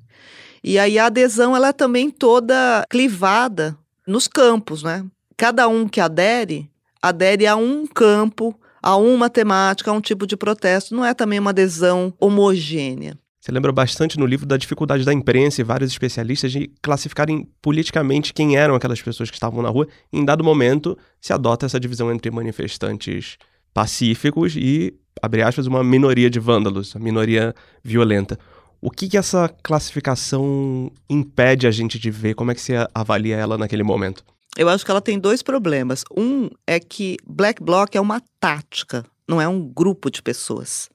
[0.68, 5.06] E aí a adesão ela é também toda clivada nos campos, né?
[5.38, 6.68] Cada um que adere,
[7.00, 10.96] adere a um campo, a uma temática, a um tipo de protesto.
[10.96, 13.16] Não é também uma adesão homogênea.
[13.40, 18.34] Você lembra bastante no livro da dificuldade da imprensa e vários especialistas de classificarem politicamente
[18.34, 19.88] quem eram aquelas pessoas que estavam na rua.
[20.12, 23.38] Em dado momento, se adota essa divisão entre manifestantes
[23.72, 28.40] pacíficos e, abre aspas, uma minoria de vândalos, a minoria violenta.
[28.86, 32.36] O que, que essa classificação impede a gente de ver?
[32.36, 34.24] Como é que você avalia ela naquele momento?
[34.56, 36.04] Eu acho que ela tem dois problemas.
[36.16, 40.88] Um é que Black Bloc é uma tática, não é um grupo de pessoas.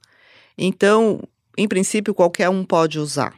[0.57, 1.21] Então,
[1.59, 3.35] em princípio, qualquer um pode usar.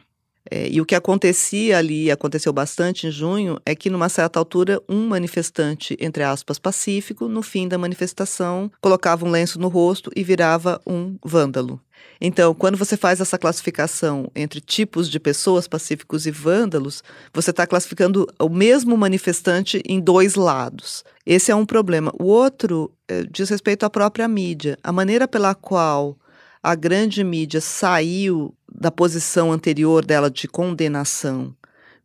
[0.55, 4.79] É, e o que acontecia ali, aconteceu bastante em junho, é que numa certa altura,
[4.87, 10.23] um manifestante, entre aspas, pacífico, no fim da manifestação, colocava um lenço no rosto e
[10.23, 11.81] virava um vândalo.
[12.21, 17.65] Então, quando você faz essa classificação entre tipos de pessoas, pacíficos e vândalos, você está
[17.65, 21.03] classificando o mesmo manifestante em dois lados.
[21.25, 22.13] Esse é um problema.
[22.19, 24.77] O outro é, diz respeito à própria mídia.
[24.83, 26.15] A maneira pela qual
[26.61, 31.55] a grande mídia saiu da posição anterior dela de condenação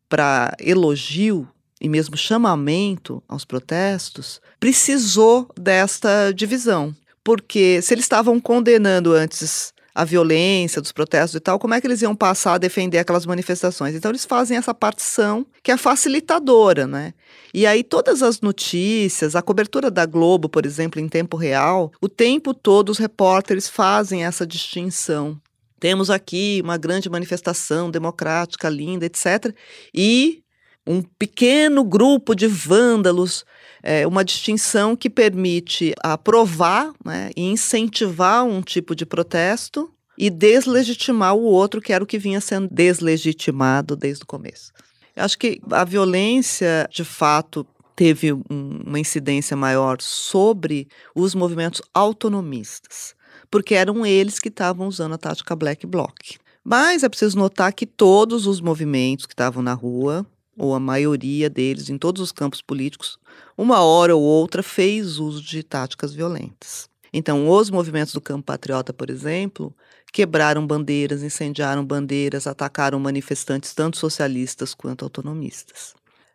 [0.08, 1.48] para elogio
[1.80, 6.94] e mesmo chamamento aos protestos, precisou desta divisão.
[7.22, 11.86] Porque se eles estavam condenando antes a violência dos protestos e tal, como é que
[11.86, 13.94] eles iam passar a defender aquelas manifestações?
[13.94, 17.14] Então eles fazem essa partição que é facilitadora, né?
[17.52, 22.08] E aí todas as notícias, a cobertura da Globo, por exemplo, em tempo real, o
[22.08, 25.40] tempo todo os repórteres fazem essa distinção.
[25.80, 29.54] Temos aqui uma grande manifestação democrática, linda, etc.
[29.94, 30.42] E
[30.86, 33.44] um pequeno grupo de vândalos
[33.82, 41.34] é, uma distinção que permite aprovar né, e incentivar um tipo de protesto e deslegitimar
[41.34, 44.72] o outro, que era o que vinha sendo deslegitimado desde o começo.
[45.14, 48.42] Eu acho que a violência, de fato, teve um,
[48.86, 53.14] uma incidência maior sobre os movimentos autonomistas,
[53.50, 56.38] porque eram eles que estavam usando a tática Black Bloc.
[56.64, 61.48] Mas é preciso notar que todos os movimentos que estavam na rua, ou a maioria
[61.48, 63.18] deles, em todos os campos políticos,
[63.56, 66.88] uma hora ou outra fez uso de táticas violentas.
[67.12, 69.74] Então, os movimentos do campo patriota, por exemplo,
[70.12, 75.94] quebraram bandeiras, incendiaram bandeiras, atacaram manifestantes tanto socialistas quanto autonomistas.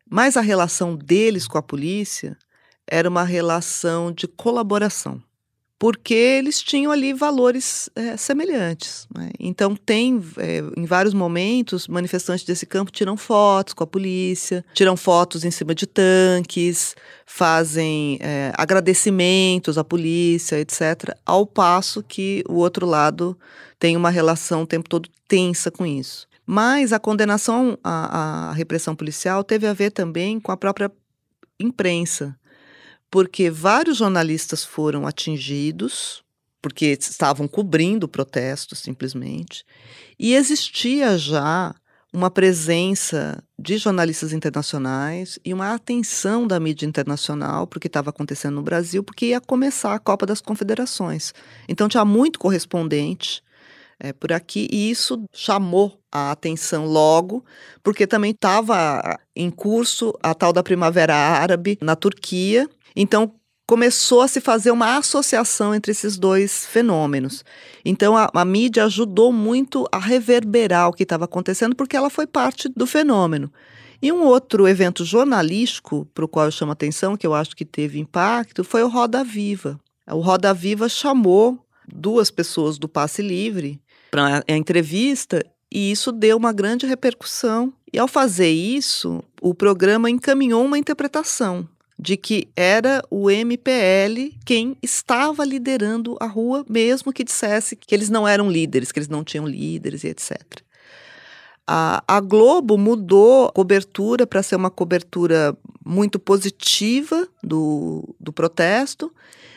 [0.10, 2.38] Mas a relação deles com a polícia
[2.88, 5.22] era uma relação de colaboração
[5.84, 9.06] porque eles tinham ali valores é, semelhantes.
[9.14, 9.32] Né?
[9.38, 14.96] Então, tem, é, em vários momentos, manifestantes desse campo tiram fotos com a polícia, tiram
[14.96, 22.60] fotos em cima de tanques, fazem é, agradecimentos à polícia, etc., ao passo que o
[22.60, 23.38] outro lado
[23.78, 26.30] tem uma relação o tempo todo tensa com isso.
[26.46, 30.90] Mas a condenação à, à repressão policial teve a ver também com a própria
[31.60, 32.38] imprensa
[33.14, 36.24] porque vários jornalistas foram atingidos,
[36.60, 39.64] porque estavam cobrindo o protesto simplesmente,
[40.18, 41.76] e existia já
[42.12, 48.10] uma presença de jornalistas internacionais e uma atenção da mídia internacional para o que estava
[48.10, 51.36] acontecendo no Brasil, porque ia começar a Copa das Confederações.
[51.70, 53.44] Então tinha muito correspondente
[54.00, 57.46] é, por aqui e isso chamou a atenção logo,
[57.84, 63.34] porque também estava em curso a tal da Primavera Árabe na Turquia então,
[63.66, 67.44] começou a se fazer uma associação entre esses dois fenômenos.
[67.84, 72.28] Então, a, a mídia ajudou muito a reverberar o que estava acontecendo, porque ela foi
[72.28, 73.52] parte do fenômeno.
[74.02, 77.64] E um outro evento jornalístico para o qual eu chamo atenção, que eu acho que
[77.64, 79.80] teve impacto, foi o Roda Viva.
[80.12, 83.80] O Roda Viva chamou duas pessoas do Passe Livre
[84.12, 87.74] para a entrevista e isso deu uma grande repercussão.
[87.94, 91.68] E ao fazer isso, o programa encaminhou uma interpretação
[92.04, 98.10] de que era o MPL quem estava liderando a rua, mesmo que dissesse que eles
[98.10, 100.38] não eram líderes, que eles não tinham líderes e etc.
[101.66, 109.10] A, a Globo mudou a cobertura para ser uma cobertura muito positiva do, do protesto,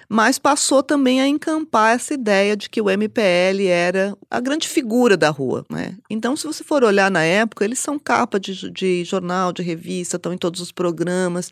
[0.08, 5.16] mas passou também a encampar essa ideia de que o MPL era a grande figura
[5.16, 5.66] da rua.
[5.68, 5.96] Né?
[6.08, 10.14] Então, se você for olhar na época, eles são capa de, de jornal, de revista,
[10.14, 11.50] estão em todos os programas.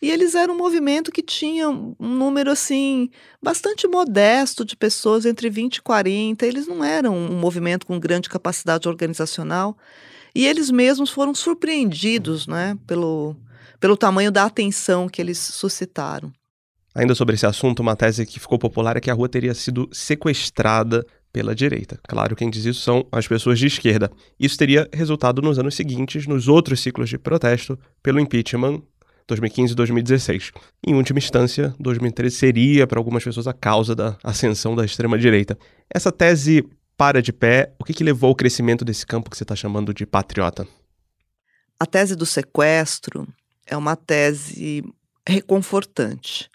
[0.00, 3.08] E eles eram um movimento que tinha um número assim
[3.42, 6.46] bastante modesto de pessoas entre 20 e 40.
[6.46, 9.76] Eles não eram um movimento com grande capacidade organizacional.
[10.34, 13.34] E eles mesmos foram surpreendidos né, pelo,
[13.80, 16.32] pelo tamanho da atenção que eles suscitaram.
[16.94, 19.88] Ainda sobre esse assunto, uma tese que ficou popular é que a rua teria sido
[19.92, 21.98] sequestrada pela direita.
[22.08, 24.10] Claro, quem diz isso são as pessoas de esquerda.
[24.40, 28.82] Isso teria resultado nos anos seguintes, nos outros ciclos de protesto, pelo impeachment
[29.26, 30.52] 2015 e 2016.
[30.86, 35.58] Em última instância, 2013 seria para algumas pessoas a causa da ascensão da extrema-direita.
[35.92, 36.64] Essa tese
[36.96, 39.92] para de pé, o que, que levou ao crescimento desse campo que você está chamando
[39.92, 40.66] de patriota?
[41.78, 43.26] A tese do sequestro
[43.66, 44.82] é uma tese
[45.28, 46.48] reconfortante,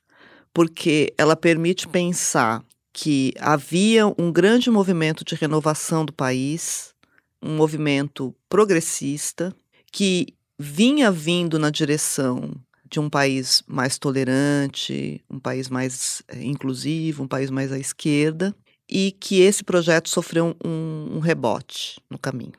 [0.54, 6.94] porque ela permite pensar que havia um grande movimento de renovação do país,
[7.42, 9.54] um movimento progressista,
[9.92, 12.54] que vinha vindo na direção
[12.86, 18.56] de um país mais tolerante, um país mais é, inclusivo, um país mais à esquerda,
[18.88, 22.54] e que esse projeto sofreu um, um rebote no caminho.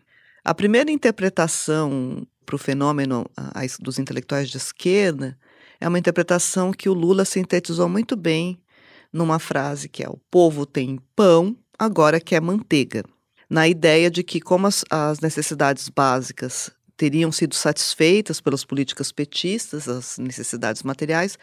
[0.45, 3.25] A primeira interpretação para o fenômeno
[3.79, 5.39] dos intelectuais de esquerda
[5.81, 8.59] é uma interpretação que o Lula sintetizou muito bem
[9.13, 13.05] numa frase que é: o povo tem pão, agora quer manteiga.
[13.49, 16.71] Na ideia de que, como as, as necessidades básicas
[17.03, 21.37] teriam sido satisfeitas pelas políticas petistas, as necessidades materiais,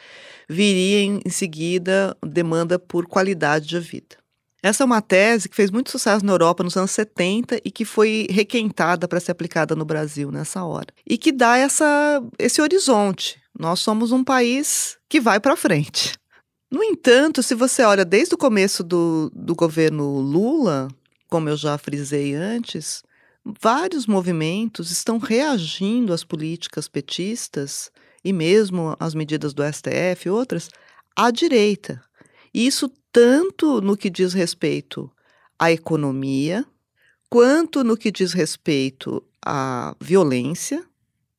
[0.48, 4.16] viria em seguida demanda por qualidade de vida.
[4.64, 7.84] Essa é uma tese que fez muito sucesso na Europa nos anos 70 e que
[7.84, 10.94] foi requentada para ser aplicada no Brasil nessa hora.
[11.06, 13.38] E que dá essa, esse horizonte.
[13.58, 16.14] Nós somos um país que vai para frente.
[16.72, 20.88] No entanto, se você olha desde o começo do, do governo Lula,
[21.28, 23.04] como eu já frisei antes,
[23.44, 27.92] vários movimentos estão reagindo às políticas petistas
[28.24, 30.70] e mesmo às medidas do STF e outras
[31.16, 32.02] à direita.
[32.54, 35.12] Isso tanto no que diz respeito
[35.58, 36.66] à economia,
[37.30, 40.86] quanto no que diz respeito à violência.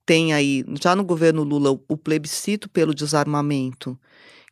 [0.04, 3.98] Tem aí, já no governo Lula, o plebiscito pelo desarmamento,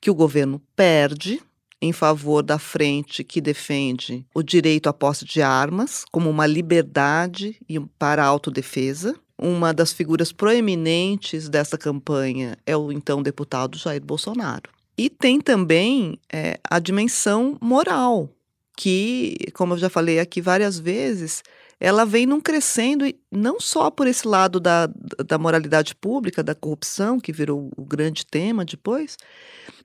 [0.01, 1.43] que o governo perde,
[1.81, 7.57] em favor da frente que defende o direito à posse de armas como uma liberdade
[7.99, 9.15] para a autodefesa.
[9.41, 14.71] Uma das figuras proeminentes dessa campanha é o então deputado Jair Bolsonaro.
[14.97, 18.29] E tem também é, a dimensão moral,
[18.77, 21.45] que, como eu já falei aqui várias vezes,
[21.81, 24.89] ela vem num crescendo, não só por esse lado da,
[25.25, 29.17] da moralidade pública, da corrupção, que virou o grande tema depois,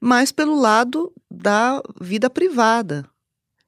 [0.02, 3.06] mas pelo lado da vida privada.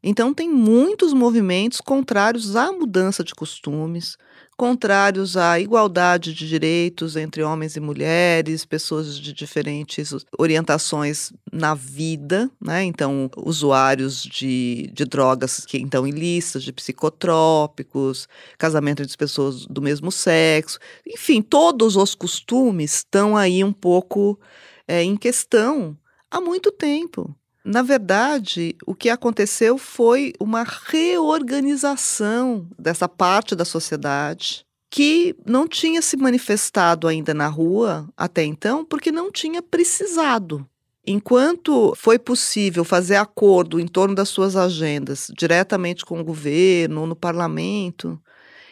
[0.01, 4.17] Então, tem muitos movimentos contrários à mudança de costumes,
[4.57, 12.49] contrários à igualdade de direitos entre homens e mulheres, pessoas de diferentes orientações na vida,
[12.59, 12.83] né?
[12.83, 20.11] Então, usuários de, de drogas que então ilícitas, de psicotrópicos, casamento entre pessoas do mesmo
[20.11, 24.39] sexo, enfim, todos os costumes estão aí um pouco
[24.87, 25.97] é, em questão
[26.31, 27.35] há muito tempo.
[27.65, 35.99] Na verdade, o que aconteceu foi uma reorganização dessa parte da sociedade que não tinha
[35.99, 40.63] se manifestado ainda na rua até então, porque não tinha precisado.
[41.07, 47.15] Enquanto foi possível fazer acordo em torno das suas agendas diretamente com o governo, no
[47.15, 48.21] parlamento,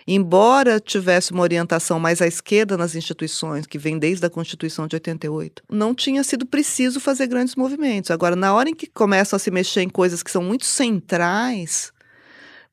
[0.08, 4.96] embora tivesse uma orientação mais à esquerda nas instituições, que vem desde a Constituição de
[4.96, 8.12] 88, não tinha sido preciso fazer grandes movimentos.
[8.12, 11.92] Agora, na hora em que começam a se mexer em coisas que são muito centrais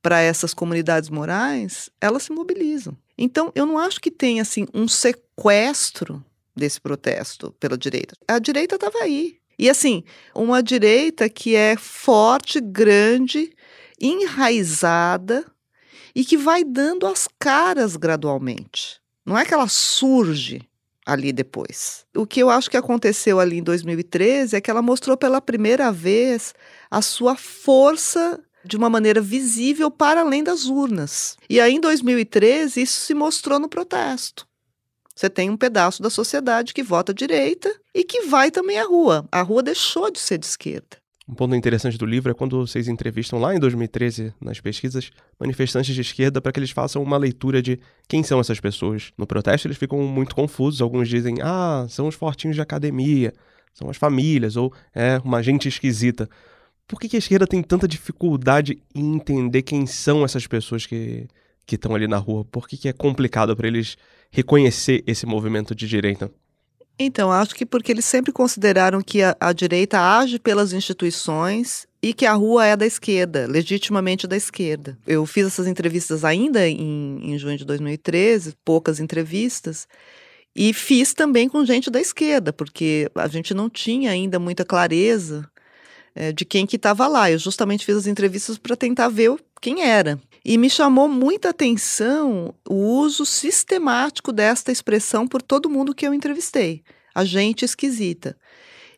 [0.03, 2.97] para essas comunidades morais, elas se mobilizam.
[3.17, 6.25] Então, eu não acho que tenha assim um sequestro
[6.57, 8.15] desse protesto pela direita.
[8.27, 9.37] A direita estava aí.
[9.59, 10.03] E assim,
[10.35, 13.53] uma direita que é forte, grande,
[14.01, 15.45] enraizada
[16.15, 19.01] e que vai dando as caras gradualmente.
[19.25, 20.63] Não é que ela surge
[21.05, 22.05] ali depois.
[22.17, 25.91] O que eu acho que aconteceu ali em 2013 é que ela mostrou pela primeira
[25.91, 26.55] vez
[26.91, 31.37] a sua força de uma maneira visível para além das urnas.
[31.49, 34.47] E aí em 2013 isso se mostrou no protesto.
[35.15, 39.27] Você tem um pedaço da sociedade que vota direita e que vai também à rua.
[39.31, 41.00] A rua deixou de ser de esquerda.
[41.31, 45.95] Um ponto interessante do livro é quando vocês entrevistam lá em 2013, nas pesquisas, manifestantes
[45.95, 47.79] de esquerda para que eles façam uma leitura de
[48.09, 49.13] quem são essas pessoas.
[49.17, 53.33] No protesto eles ficam muito confusos, alguns dizem, ah, são os fortinhos de academia,
[53.73, 56.29] são as famílias ou é uma gente esquisita.
[56.89, 61.29] Por que, que a esquerda tem tanta dificuldade em entender quem são essas pessoas que
[61.71, 62.45] estão ali na rua?
[62.45, 63.97] Por que, que é complicado para eles
[64.33, 66.29] reconhecer esse movimento de direita?
[67.03, 72.13] Então, acho que porque eles sempre consideraram que a, a, direita age pelas instituições e
[72.13, 74.99] que a rua é da esquerda, legitimamente da esquerda.
[75.07, 79.89] Eu fiz essas entrevistas ainda em, em junho de 2013, poucas entrevistas,
[80.55, 85.51] e fiz também com gente da esquerda, porque a gente não tinha ainda muita clareza
[86.15, 87.31] é, de quem que estava lá.
[87.31, 90.21] Eu justamente fiz as entrevistas para tentar ver quem era.
[90.45, 96.15] E me chamou muita atenção o uso sistemático desta expressão por todo mundo que eu
[96.15, 96.83] entrevistei.
[97.15, 98.37] A gente esquisita.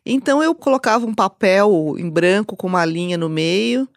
[0.05, 3.87] Então eu colocava um papel em branco com uma linha no meio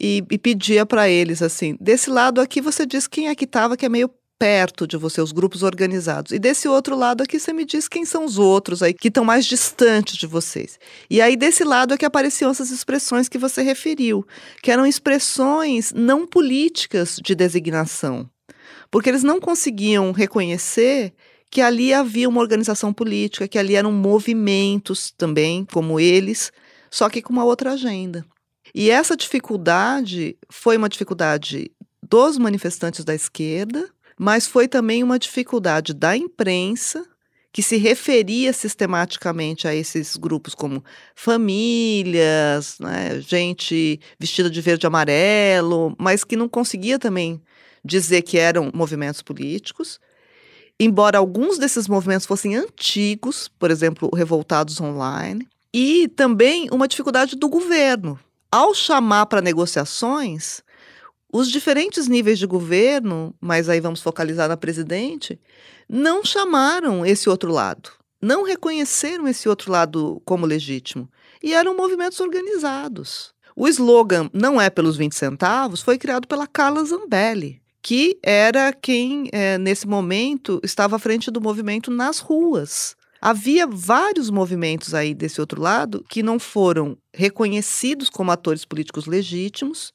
[0.00, 3.76] e, e pedia para eles assim: desse lado aqui você diz quem é que estava
[3.76, 6.32] que é meio perto de você, os grupos organizados.
[6.32, 9.24] E desse outro lado aqui você me diz quem são os outros aí que estão
[9.24, 10.78] mais distantes de vocês.
[11.10, 14.26] E aí desse lado é que apareciam essas expressões que você referiu,
[14.62, 18.30] que eram expressões não políticas de designação.
[18.90, 21.12] Porque eles não conseguiam reconhecer
[21.50, 26.52] que ali havia uma organização política, que ali eram movimentos também, como eles,
[26.90, 28.24] só que com uma outra agenda.
[28.74, 31.70] E essa dificuldade foi uma dificuldade
[32.02, 33.88] dos manifestantes da esquerda,
[34.18, 37.06] mas foi também uma dificuldade da imprensa
[37.52, 44.88] que se referia sistematicamente a esses grupos como famílias, né, gente vestida de verde e
[44.88, 47.40] amarelo, mas que não conseguia também
[47.84, 49.98] dizer que eram movimentos políticos.
[50.78, 57.48] Embora alguns desses movimentos fossem antigos, por exemplo, Revoltados Online, e também uma dificuldade do
[57.48, 58.18] governo.
[58.50, 60.62] Ao chamar para negociações,
[61.32, 65.38] os diferentes níveis de governo, mas aí vamos focalizar na presidente,
[65.88, 71.08] não chamaram esse outro lado, não reconheceram esse outro lado como legítimo.
[71.42, 73.32] E eram movimentos organizados.
[73.54, 79.28] O slogan Não é pelos 20 centavos foi criado pela Carla Zambelli, que era quem,
[79.32, 82.96] é, nesse momento, estava à frente do movimento nas ruas.
[83.20, 89.92] Havia vários movimentos aí desse outro lado que não foram reconhecidos como atores políticos legítimos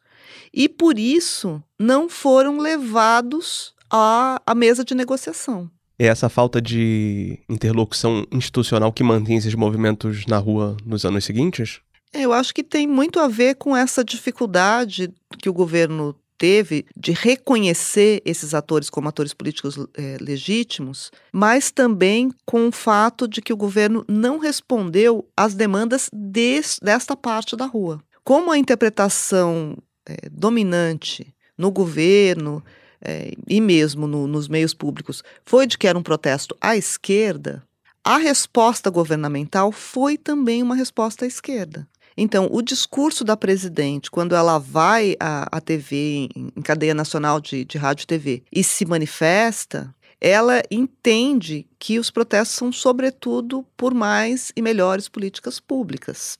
[0.54, 5.70] e por isso não foram levados à, à mesa de negociação.
[5.98, 11.80] É essa falta de interlocução institucional que mantém esses movimentos na rua nos anos seguintes?
[12.12, 16.86] É, eu acho que tem muito a ver com essa dificuldade que o governo teve
[16.96, 23.42] de reconhecer esses atores como atores políticos é, legítimos, mas também com o fato de
[23.42, 28.02] que o governo não respondeu às demandas des, desta parte da rua.
[28.24, 32.64] Como a interpretação é, dominante no governo
[33.02, 37.64] é, e mesmo no, nos meios públicos foi de que era um protesto à esquerda,
[38.04, 41.88] a resposta governamental foi também uma resposta à esquerda.
[42.16, 47.40] Então, o discurso da presidente, quando ela vai à, à TV, em, em, cadeia nacional
[47.40, 53.66] de, de rádio e TV, e se manifesta, ela entende que os protestos são, sobretudo,
[53.76, 56.38] por mais e melhores políticas públicas.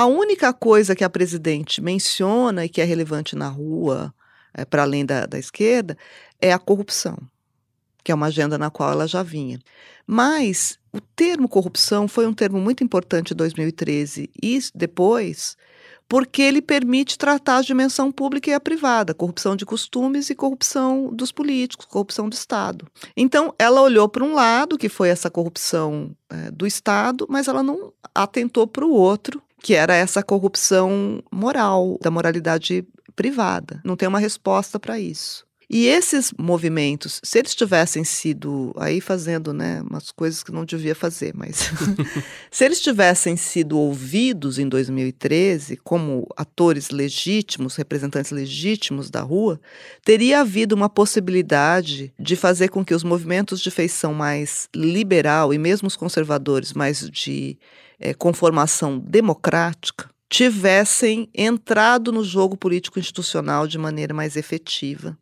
[0.00, 4.14] A única coisa que a presidente menciona e que é relevante na rua,
[4.54, 5.94] é, para além da, da esquerda,
[6.40, 7.18] é a corrupção,
[8.02, 9.60] que é uma agenda na qual ela já vinha.
[10.06, 15.54] Mas o termo corrupção foi um termo muito importante em 2013 e depois,
[16.08, 21.10] porque ele permite tratar a dimensão pública e a privada, corrupção de costumes e corrupção
[21.12, 22.86] dos políticos, corrupção do Estado.
[23.14, 27.62] Então, ela olhou para um lado, que foi essa corrupção é, do Estado, mas ela
[27.62, 33.80] não atentou para o outro, que era essa corrupção moral, da moralidade privada.
[33.84, 35.46] Não tem uma resposta para isso.
[35.72, 40.96] E esses movimentos, se eles tivessem sido aí fazendo, né, umas coisas que não devia
[40.96, 41.70] fazer, mas
[42.50, 49.60] se eles tivessem sido ouvidos em 2013 como atores legítimos, representantes legítimos da rua,
[50.04, 55.58] teria havido uma possibilidade de fazer com que os movimentos de feição mais liberal e
[55.58, 57.56] mesmo os conservadores mais de
[58.00, 65.16] é, conformação democrática tivessem entrado no jogo político institucional de maneira mais efetiva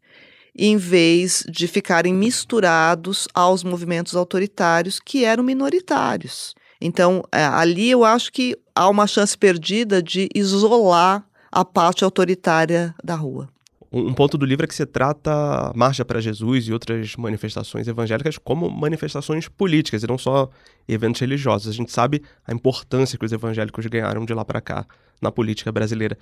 [0.58, 6.54] em vez de ficarem misturados aos movimentos autoritários que eram minoritários.
[6.80, 12.94] Então, é, ali eu acho que há uma chance perdida de isolar a parte autoritária
[13.02, 13.48] da rua.
[13.90, 18.36] Um ponto do livro é que você trata Marcha para Jesus e outras manifestações evangélicas
[18.36, 20.50] como manifestações políticas e não só
[20.86, 21.68] eventos religiosos.
[21.68, 24.86] A gente sabe a importância que os evangélicos ganharam de lá para cá
[25.22, 26.18] na política brasileira.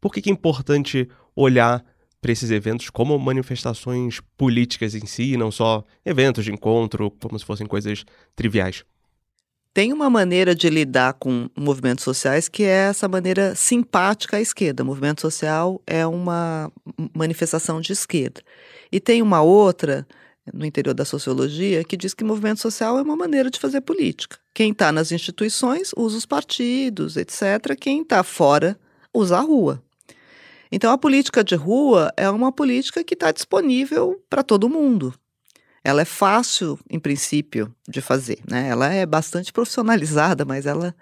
[0.00, 1.84] Por que, que é importante olhar
[2.20, 7.44] para esses eventos como manifestações políticas em si, não só eventos de encontro, como se
[7.44, 8.04] fossem coisas
[8.36, 8.84] triviais.
[9.72, 14.82] Tem uma maneira de lidar com movimentos sociais que é essa maneira simpática à esquerda.
[14.82, 16.72] Movimento social é uma
[17.14, 18.42] manifestação de esquerda.
[18.90, 20.04] E tem uma outra,
[20.52, 24.38] no interior da sociologia, que diz que movimento social é uma maneira de fazer política.
[24.52, 27.76] Quem está nas instituições usa os partidos, etc.
[27.80, 28.76] Quem está fora
[29.14, 29.80] usa a rua.
[30.72, 35.12] Então, a política de rua é uma política que está disponível para todo mundo.
[35.82, 38.38] Ela é fácil, em princípio, de fazer.
[38.48, 38.68] Né?
[38.68, 40.98] Ela é bastante profissionalizada, mas ela está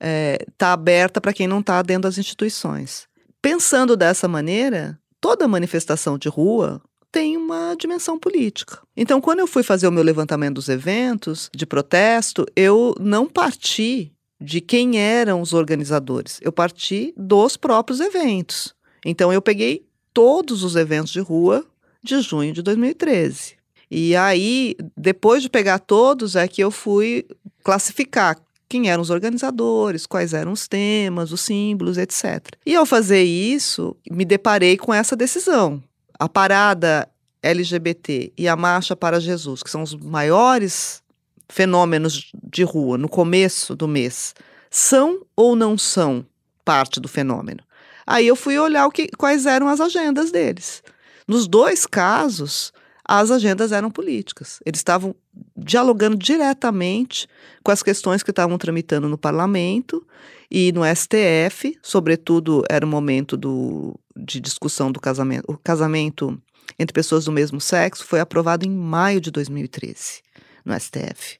[0.00, 3.06] é, tá aberta para quem não está dentro das instituições.
[3.40, 8.80] Pensando dessa maneira, toda manifestação de rua tem uma dimensão política.
[8.96, 14.12] Então, quando eu fui fazer o meu levantamento dos eventos de protesto, eu não parti
[14.40, 18.74] de quem eram os organizadores, eu parti dos próprios eventos.
[19.08, 21.64] Então, eu peguei todos os eventos de rua
[22.04, 23.56] de junho de 2013.
[23.90, 27.26] E aí, depois de pegar todos, é que eu fui
[27.64, 28.36] classificar
[28.68, 32.52] quem eram os organizadores, quais eram os temas, os símbolos, etc.
[32.66, 35.82] E ao fazer isso, me deparei com essa decisão.
[36.18, 37.08] A parada
[37.42, 41.02] LGBT e a Marcha para Jesus, que são os maiores
[41.48, 44.34] fenômenos de rua no começo do mês,
[44.70, 46.26] são ou não são
[46.62, 47.62] parte do fenômeno?
[48.10, 50.82] Aí eu fui olhar o que, quais eram as agendas deles.
[51.26, 52.72] Nos dois casos,
[53.04, 54.60] as agendas eram políticas.
[54.64, 55.14] Eles estavam
[55.54, 57.28] dialogando diretamente
[57.62, 60.06] com as questões que estavam tramitando no parlamento
[60.50, 65.44] e no STF, sobretudo era o momento do, de discussão do casamento.
[65.46, 66.40] O casamento
[66.78, 70.22] entre pessoas do mesmo sexo foi aprovado em maio de 2013
[70.64, 71.38] no STF.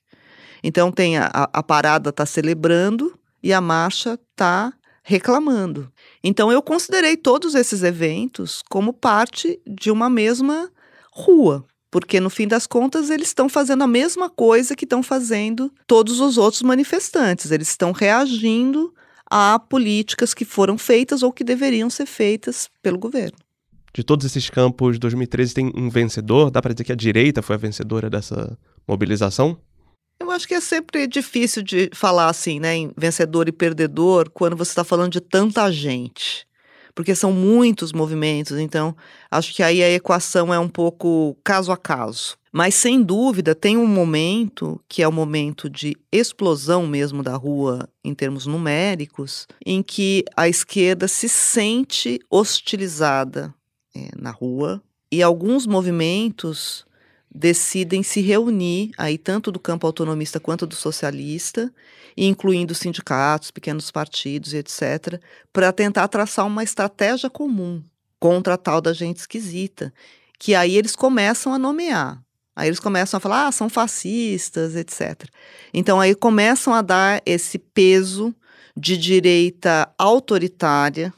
[0.62, 4.74] Então tem a, a parada está celebrando e a marcha está
[5.08, 5.90] reclamando.
[6.28, 10.70] Então eu considerei todos esses eventos como parte de uma mesma
[11.10, 15.72] rua, porque no fim das contas eles estão fazendo a mesma coisa que estão fazendo
[15.86, 17.50] todos os outros manifestantes.
[17.50, 18.92] Eles estão reagindo
[19.24, 23.38] a políticas que foram feitas ou que deveriam ser feitas pelo governo.
[23.94, 26.50] De todos esses campos, 2013 tem um vencedor?
[26.50, 29.58] Dá para dizer que a direita foi a vencedora dessa mobilização?
[30.20, 34.56] Eu acho que é sempre difícil de falar assim, né, em vencedor e perdedor, quando
[34.56, 36.48] você está falando de tanta gente
[36.98, 38.92] porque são muitos movimentos, então
[39.30, 42.36] acho que aí a equação é um pouco caso a caso.
[42.50, 47.88] Mas sem dúvida tem um momento que é o momento de explosão mesmo da rua
[48.02, 53.54] em termos numéricos, em que a esquerda se sente hostilizada
[53.94, 56.84] é, na rua e alguns movimentos
[57.38, 61.72] decidem se reunir aí tanto do campo autonomista quanto do socialista
[62.26, 65.20] incluindo sindicatos, pequenos partidos e etc.,
[65.52, 67.82] para tentar traçar uma estratégia comum
[68.18, 69.92] contra a tal da gente esquisita,
[70.38, 72.20] que aí eles começam a nomear.
[72.56, 75.28] Aí eles começam a falar, ah, são fascistas, etc.
[75.72, 78.34] Então aí começam a dar esse peso
[78.76, 81.14] de direita autoritária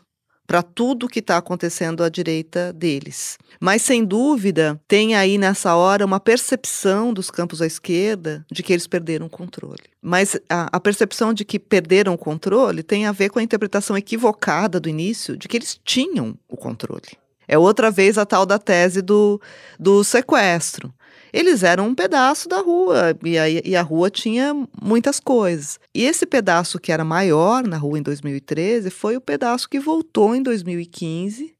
[0.50, 3.38] para tudo que está acontecendo à direita deles.
[3.60, 8.72] Mas, sem dúvida, tem aí nessa hora uma percepção dos campos à esquerda de que
[8.72, 9.84] eles perderam o controle.
[10.02, 13.96] Mas a, a percepção de que perderam o controle tem a ver com a interpretação
[13.96, 17.16] equivocada do início de que eles tinham o controle.
[17.46, 19.40] É outra vez a tal da tese do,
[19.78, 20.92] do sequestro
[21.32, 25.78] eles eram um pedaço da rua e a, e a rua tinha muitas coisas.
[25.94, 30.34] E esse pedaço que era maior na rua em 2013 foi o pedaço que voltou
[30.34, 31.54] em 2015,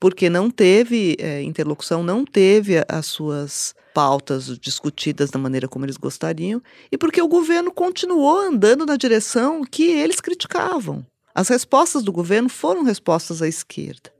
[0.00, 5.96] porque não teve é, interlocução, não teve as suas pautas discutidas da maneira como eles
[5.96, 11.04] gostariam, e porque o governo continuou andando na direção que eles criticavam.
[11.34, 14.12] As respostas do governo foram respostas à esquerda.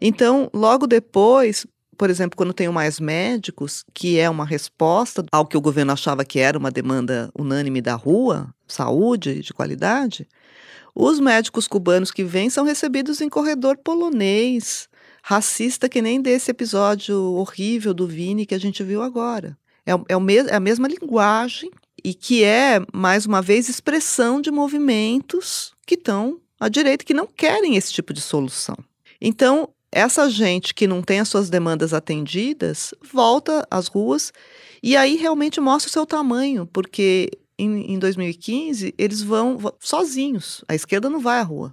[0.00, 5.56] Então, logo depois, por exemplo, quando tenho mais médicos, que é uma resposta ao que
[5.56, 10.28] o governo achava que era uma demanda unânime da rua, saúde de qualidade,
[10.94, 14.88] os médicos cubanos que vêm são recebidos em corredor polonês,
[15.22, 19.56] racista que nem desse episódio horrível do Vini que a gente viu agora.
[19.86, 21.70] É, é, o é a mesma linguagem
[22.02, 27.26] e que é, mais uma vez, expressão de movimentos que estão à direita, que não
[27.26, 28.76] querem esse tipo de solução.
[29.20, 34.32] Então, essa gente que não tem as suas demandas atendidas volta às ruas
[34.82, 40.74] e aí realmente mostra o seu tamanho, porque em, em 2015 eles vão sozinhos, a
[40.74, 41.72] esquerda não vai à rua.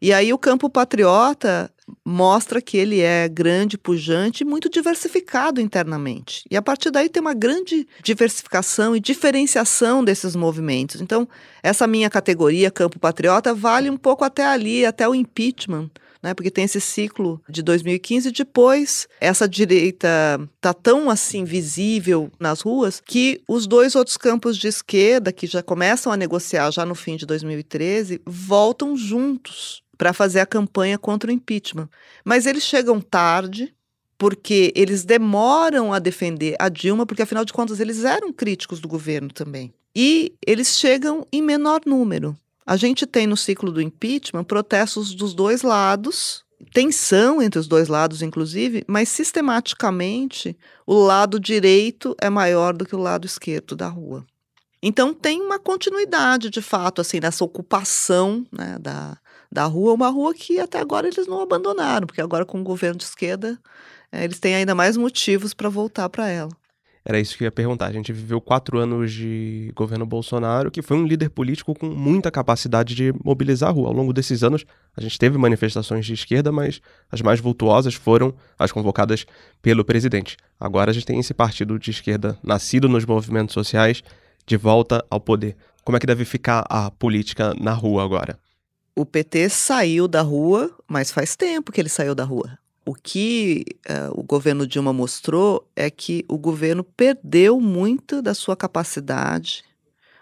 [0.00, 1.70] E aí o campo patriota
[2.04, 6.44] mostra que ele é grande, pujante e muito diversificado internamente.
[6.50, 11.00] E a partir daí tem uma grande diversificação e diferenciação desses movimentos.
[11.00, 11.28] Então,
[11.62, 15.90] essa minha categoria, campo patriota, vale um pouco até ali, até o impeachment
[16.22, 16.34] né?
[16.34, 20.08] Porque tem esse ciclo de 2015 e depois essa direita
[20.60, 25.62] tá tão assim visível nas ruas que os dois outros campos de esquerda que já
[25.62, 31.30] começam a negociar já no fim de 2013 voltam juntos para fazer a campanha contra
[31.30, 31.88] o impeachment.
[32.24, 33.72] Mas eles chegam tarde,
[34.18, 38.88] porque eles demoram a defender a Dilma, porque afinal de contas eles eram críticos do
[38.88, 39.72] governo também.
[39.94, 42.36] E eles chegam em menor número.
[42.66, 47.88] A gente tem no ciclo do impeachment protestos dos dois lados, tensão entre os dois
[47.88, 50.56] lados, inclusive, mas sistematicamente
[50.86, 54.24] o lado direito é maior do que o lado esquerdo da rua.
[54.82, 59.16] Então tem uma continuidade, de fato, assim, nessa ocupação né, da,
[59.50, 62.98] da rua, uma rua que até agora eles não abandonaram, porque agora com o governo
[62.98, 63.60] de esquerda
[64.10, 66.50] é, eles têm ainda mais motivos para voltar para ela.
[67.04, 67.86] Era isso que eu ia perguntar.
[67.86, 72.30] A gente viveu quatro anos de governo Bolsonaro, que foi um líder político com muita
[72.30, 73.88] capacidade de mobilizar a rua.
[73.88, 74.64] Ao longo desses anos,
[74.96, 76.80] a gente teve manifestações de esquerda, mas
[77.10, 79.26] as mais vultuosas foram as convocadas
[79.60, 80.36] pelo presidente.
[80.60, 84.02] Agora a gente tem esse partido de esquerda nascido nos movimentos sociais
[84.46, 85.56] de volta ao poder.
[85.84, 88.38] Como é que deve ficar a política na rua agora?
[88.94, 92.58] O PT saiu da rua, mas faz tempo que ele saiu da rua.
[92.84, 98.56] O que uh, o governo Dilma mostrou é que o governo perdeu muito da sua
[98.56, 99.64] capacidade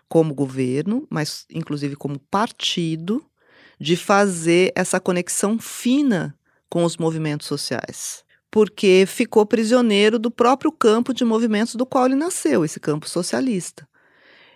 [0.09, 3.25] como governo, mas inclusive como partido,
[3.79, 6.37] de fazer essa conexão fina
[6.69, 8.25] com os movimentos sociais.
[8.51, 13.89] Porque ficou prisioneiro do próprio campo de movimentos do qual ele nasceu, esse campo socialista.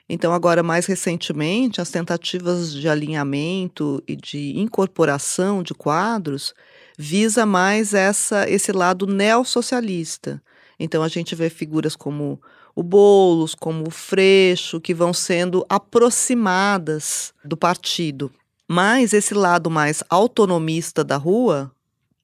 [0.08, 6.52] Então, agora, mais recentemente, as tentativas de alinhamento e de incorporação de quadros
[6.98, 10.42] visa mais essa esse lado neossocialista.
[10.78, 12.40] Então a gente vê figuras como
[12.74, 18.30] o Bolos, como o Freixo, que vão sendo aproximadas do partido.
[18.68, 21.70] Mas esse lado mais autonomista da rua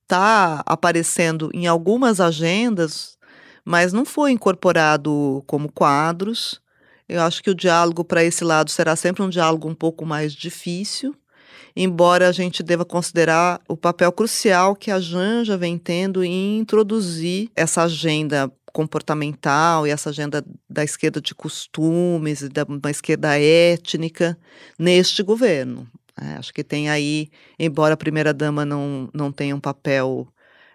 [0.03, 3.17] está aparecendo em algumas agendas,
[3.65, 6.61] mas não foi incorporado como quadros.
[7.09, 10.33] Eu acho que o diálogo para esse lado será sempre um diálogo um pouco mais
[10.33, 11.15] difícil
[11.75, 17.51] embora a gente deva considerar o papel crucial que a Janja vem tendo em introduzir
[17.55, 24.39] essa agenda comportamental e essa agenda da esquerda de costumes e da uma esquerda étnica
[24.79, 25.89] neste governo.
[26.21, 30.29] É, acho que tem aí, embora a primeira-dama não, não tenha um papel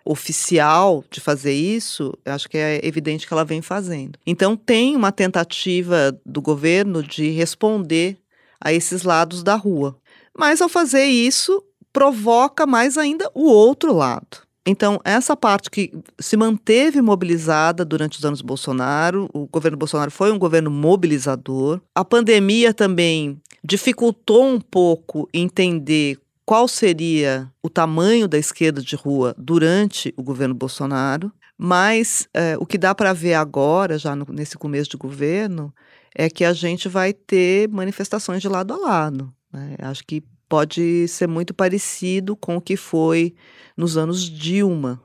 [0.03, 4.19] oficial de fazer isso, acho que é evidente que ela vem fazendo.
[4.25, 8.17] Então, tem uma tentativa do governo de responder
[8.61, 9.97] a esses lados da rua.
[10.37, 11.63] Mas ao fazer isso,
[11.93, 14.45] provoca mais ainda o outro lado.
[14.67, 20.31] Então, essa parte que se manteve mobilizada durante os anos Bolsonaro, o governo Bolsonaro foi
[20.31, 21.79] um governo mobilizador.
[21.93, 29.35] A pandemia também dificultou um pouco entender qual seria o tamanho da esquerda de rua
[29.37, 31.31] durante o governo Bolsonaro.
[31.57, 35.73] Mas é, o que dá para ver agora, já no, nesse começo de governo,
[36.13, 39.33] é que a gente vai ter manifestações de lado a lado.
[39.55, 39.75] Né?
[39.79, 43.33] Acho que pode ser muito parecido com o que foi
[43.75, 45.01] nos anos Dilma,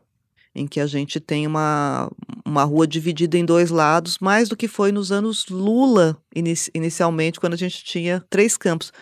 [0.53, 2.11] em que a gente tem uma,
[2.44, 7.38] uma rua dividida em dois lados, mais do que foi nos anos Lula, inici inicialmente,
[7.38, 8.92] quando a gente tinha três campos.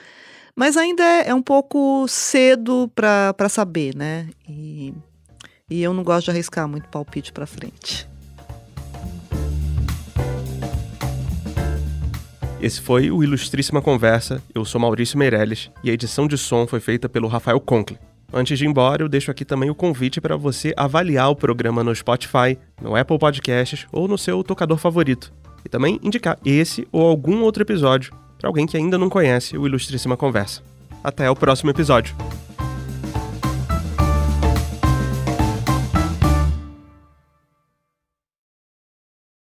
[0.55, 4.29] Mas ainda é, é um pouco cedo para saber, né?
[4.47, 4.93] E,
[5.71, 8.07] e eu não gosto de arriscar muito palpite para frente.
[12.61, 14.43] Esse foi o Ilustríssima Conversa.
[14.53, 17.97] Eu sou Maurício Meirelles e a edição de som foi feita pelo Rafael Conkle.
[18.33, 21.85] Antes de ir embora, eu deixo aqui também o convite para você avaliar o programa
[21.85, 25.33] no Spotify, no Apple Podcasts ou no seu tocador favorito.
[25.65, 29.65] E também indicar esse ou algum outro episódio para alguém que ainda não conhece o
[29.65, 30.61] Ilustríssima Conversa.
[31.03, 32.17] Até o próximo episódio.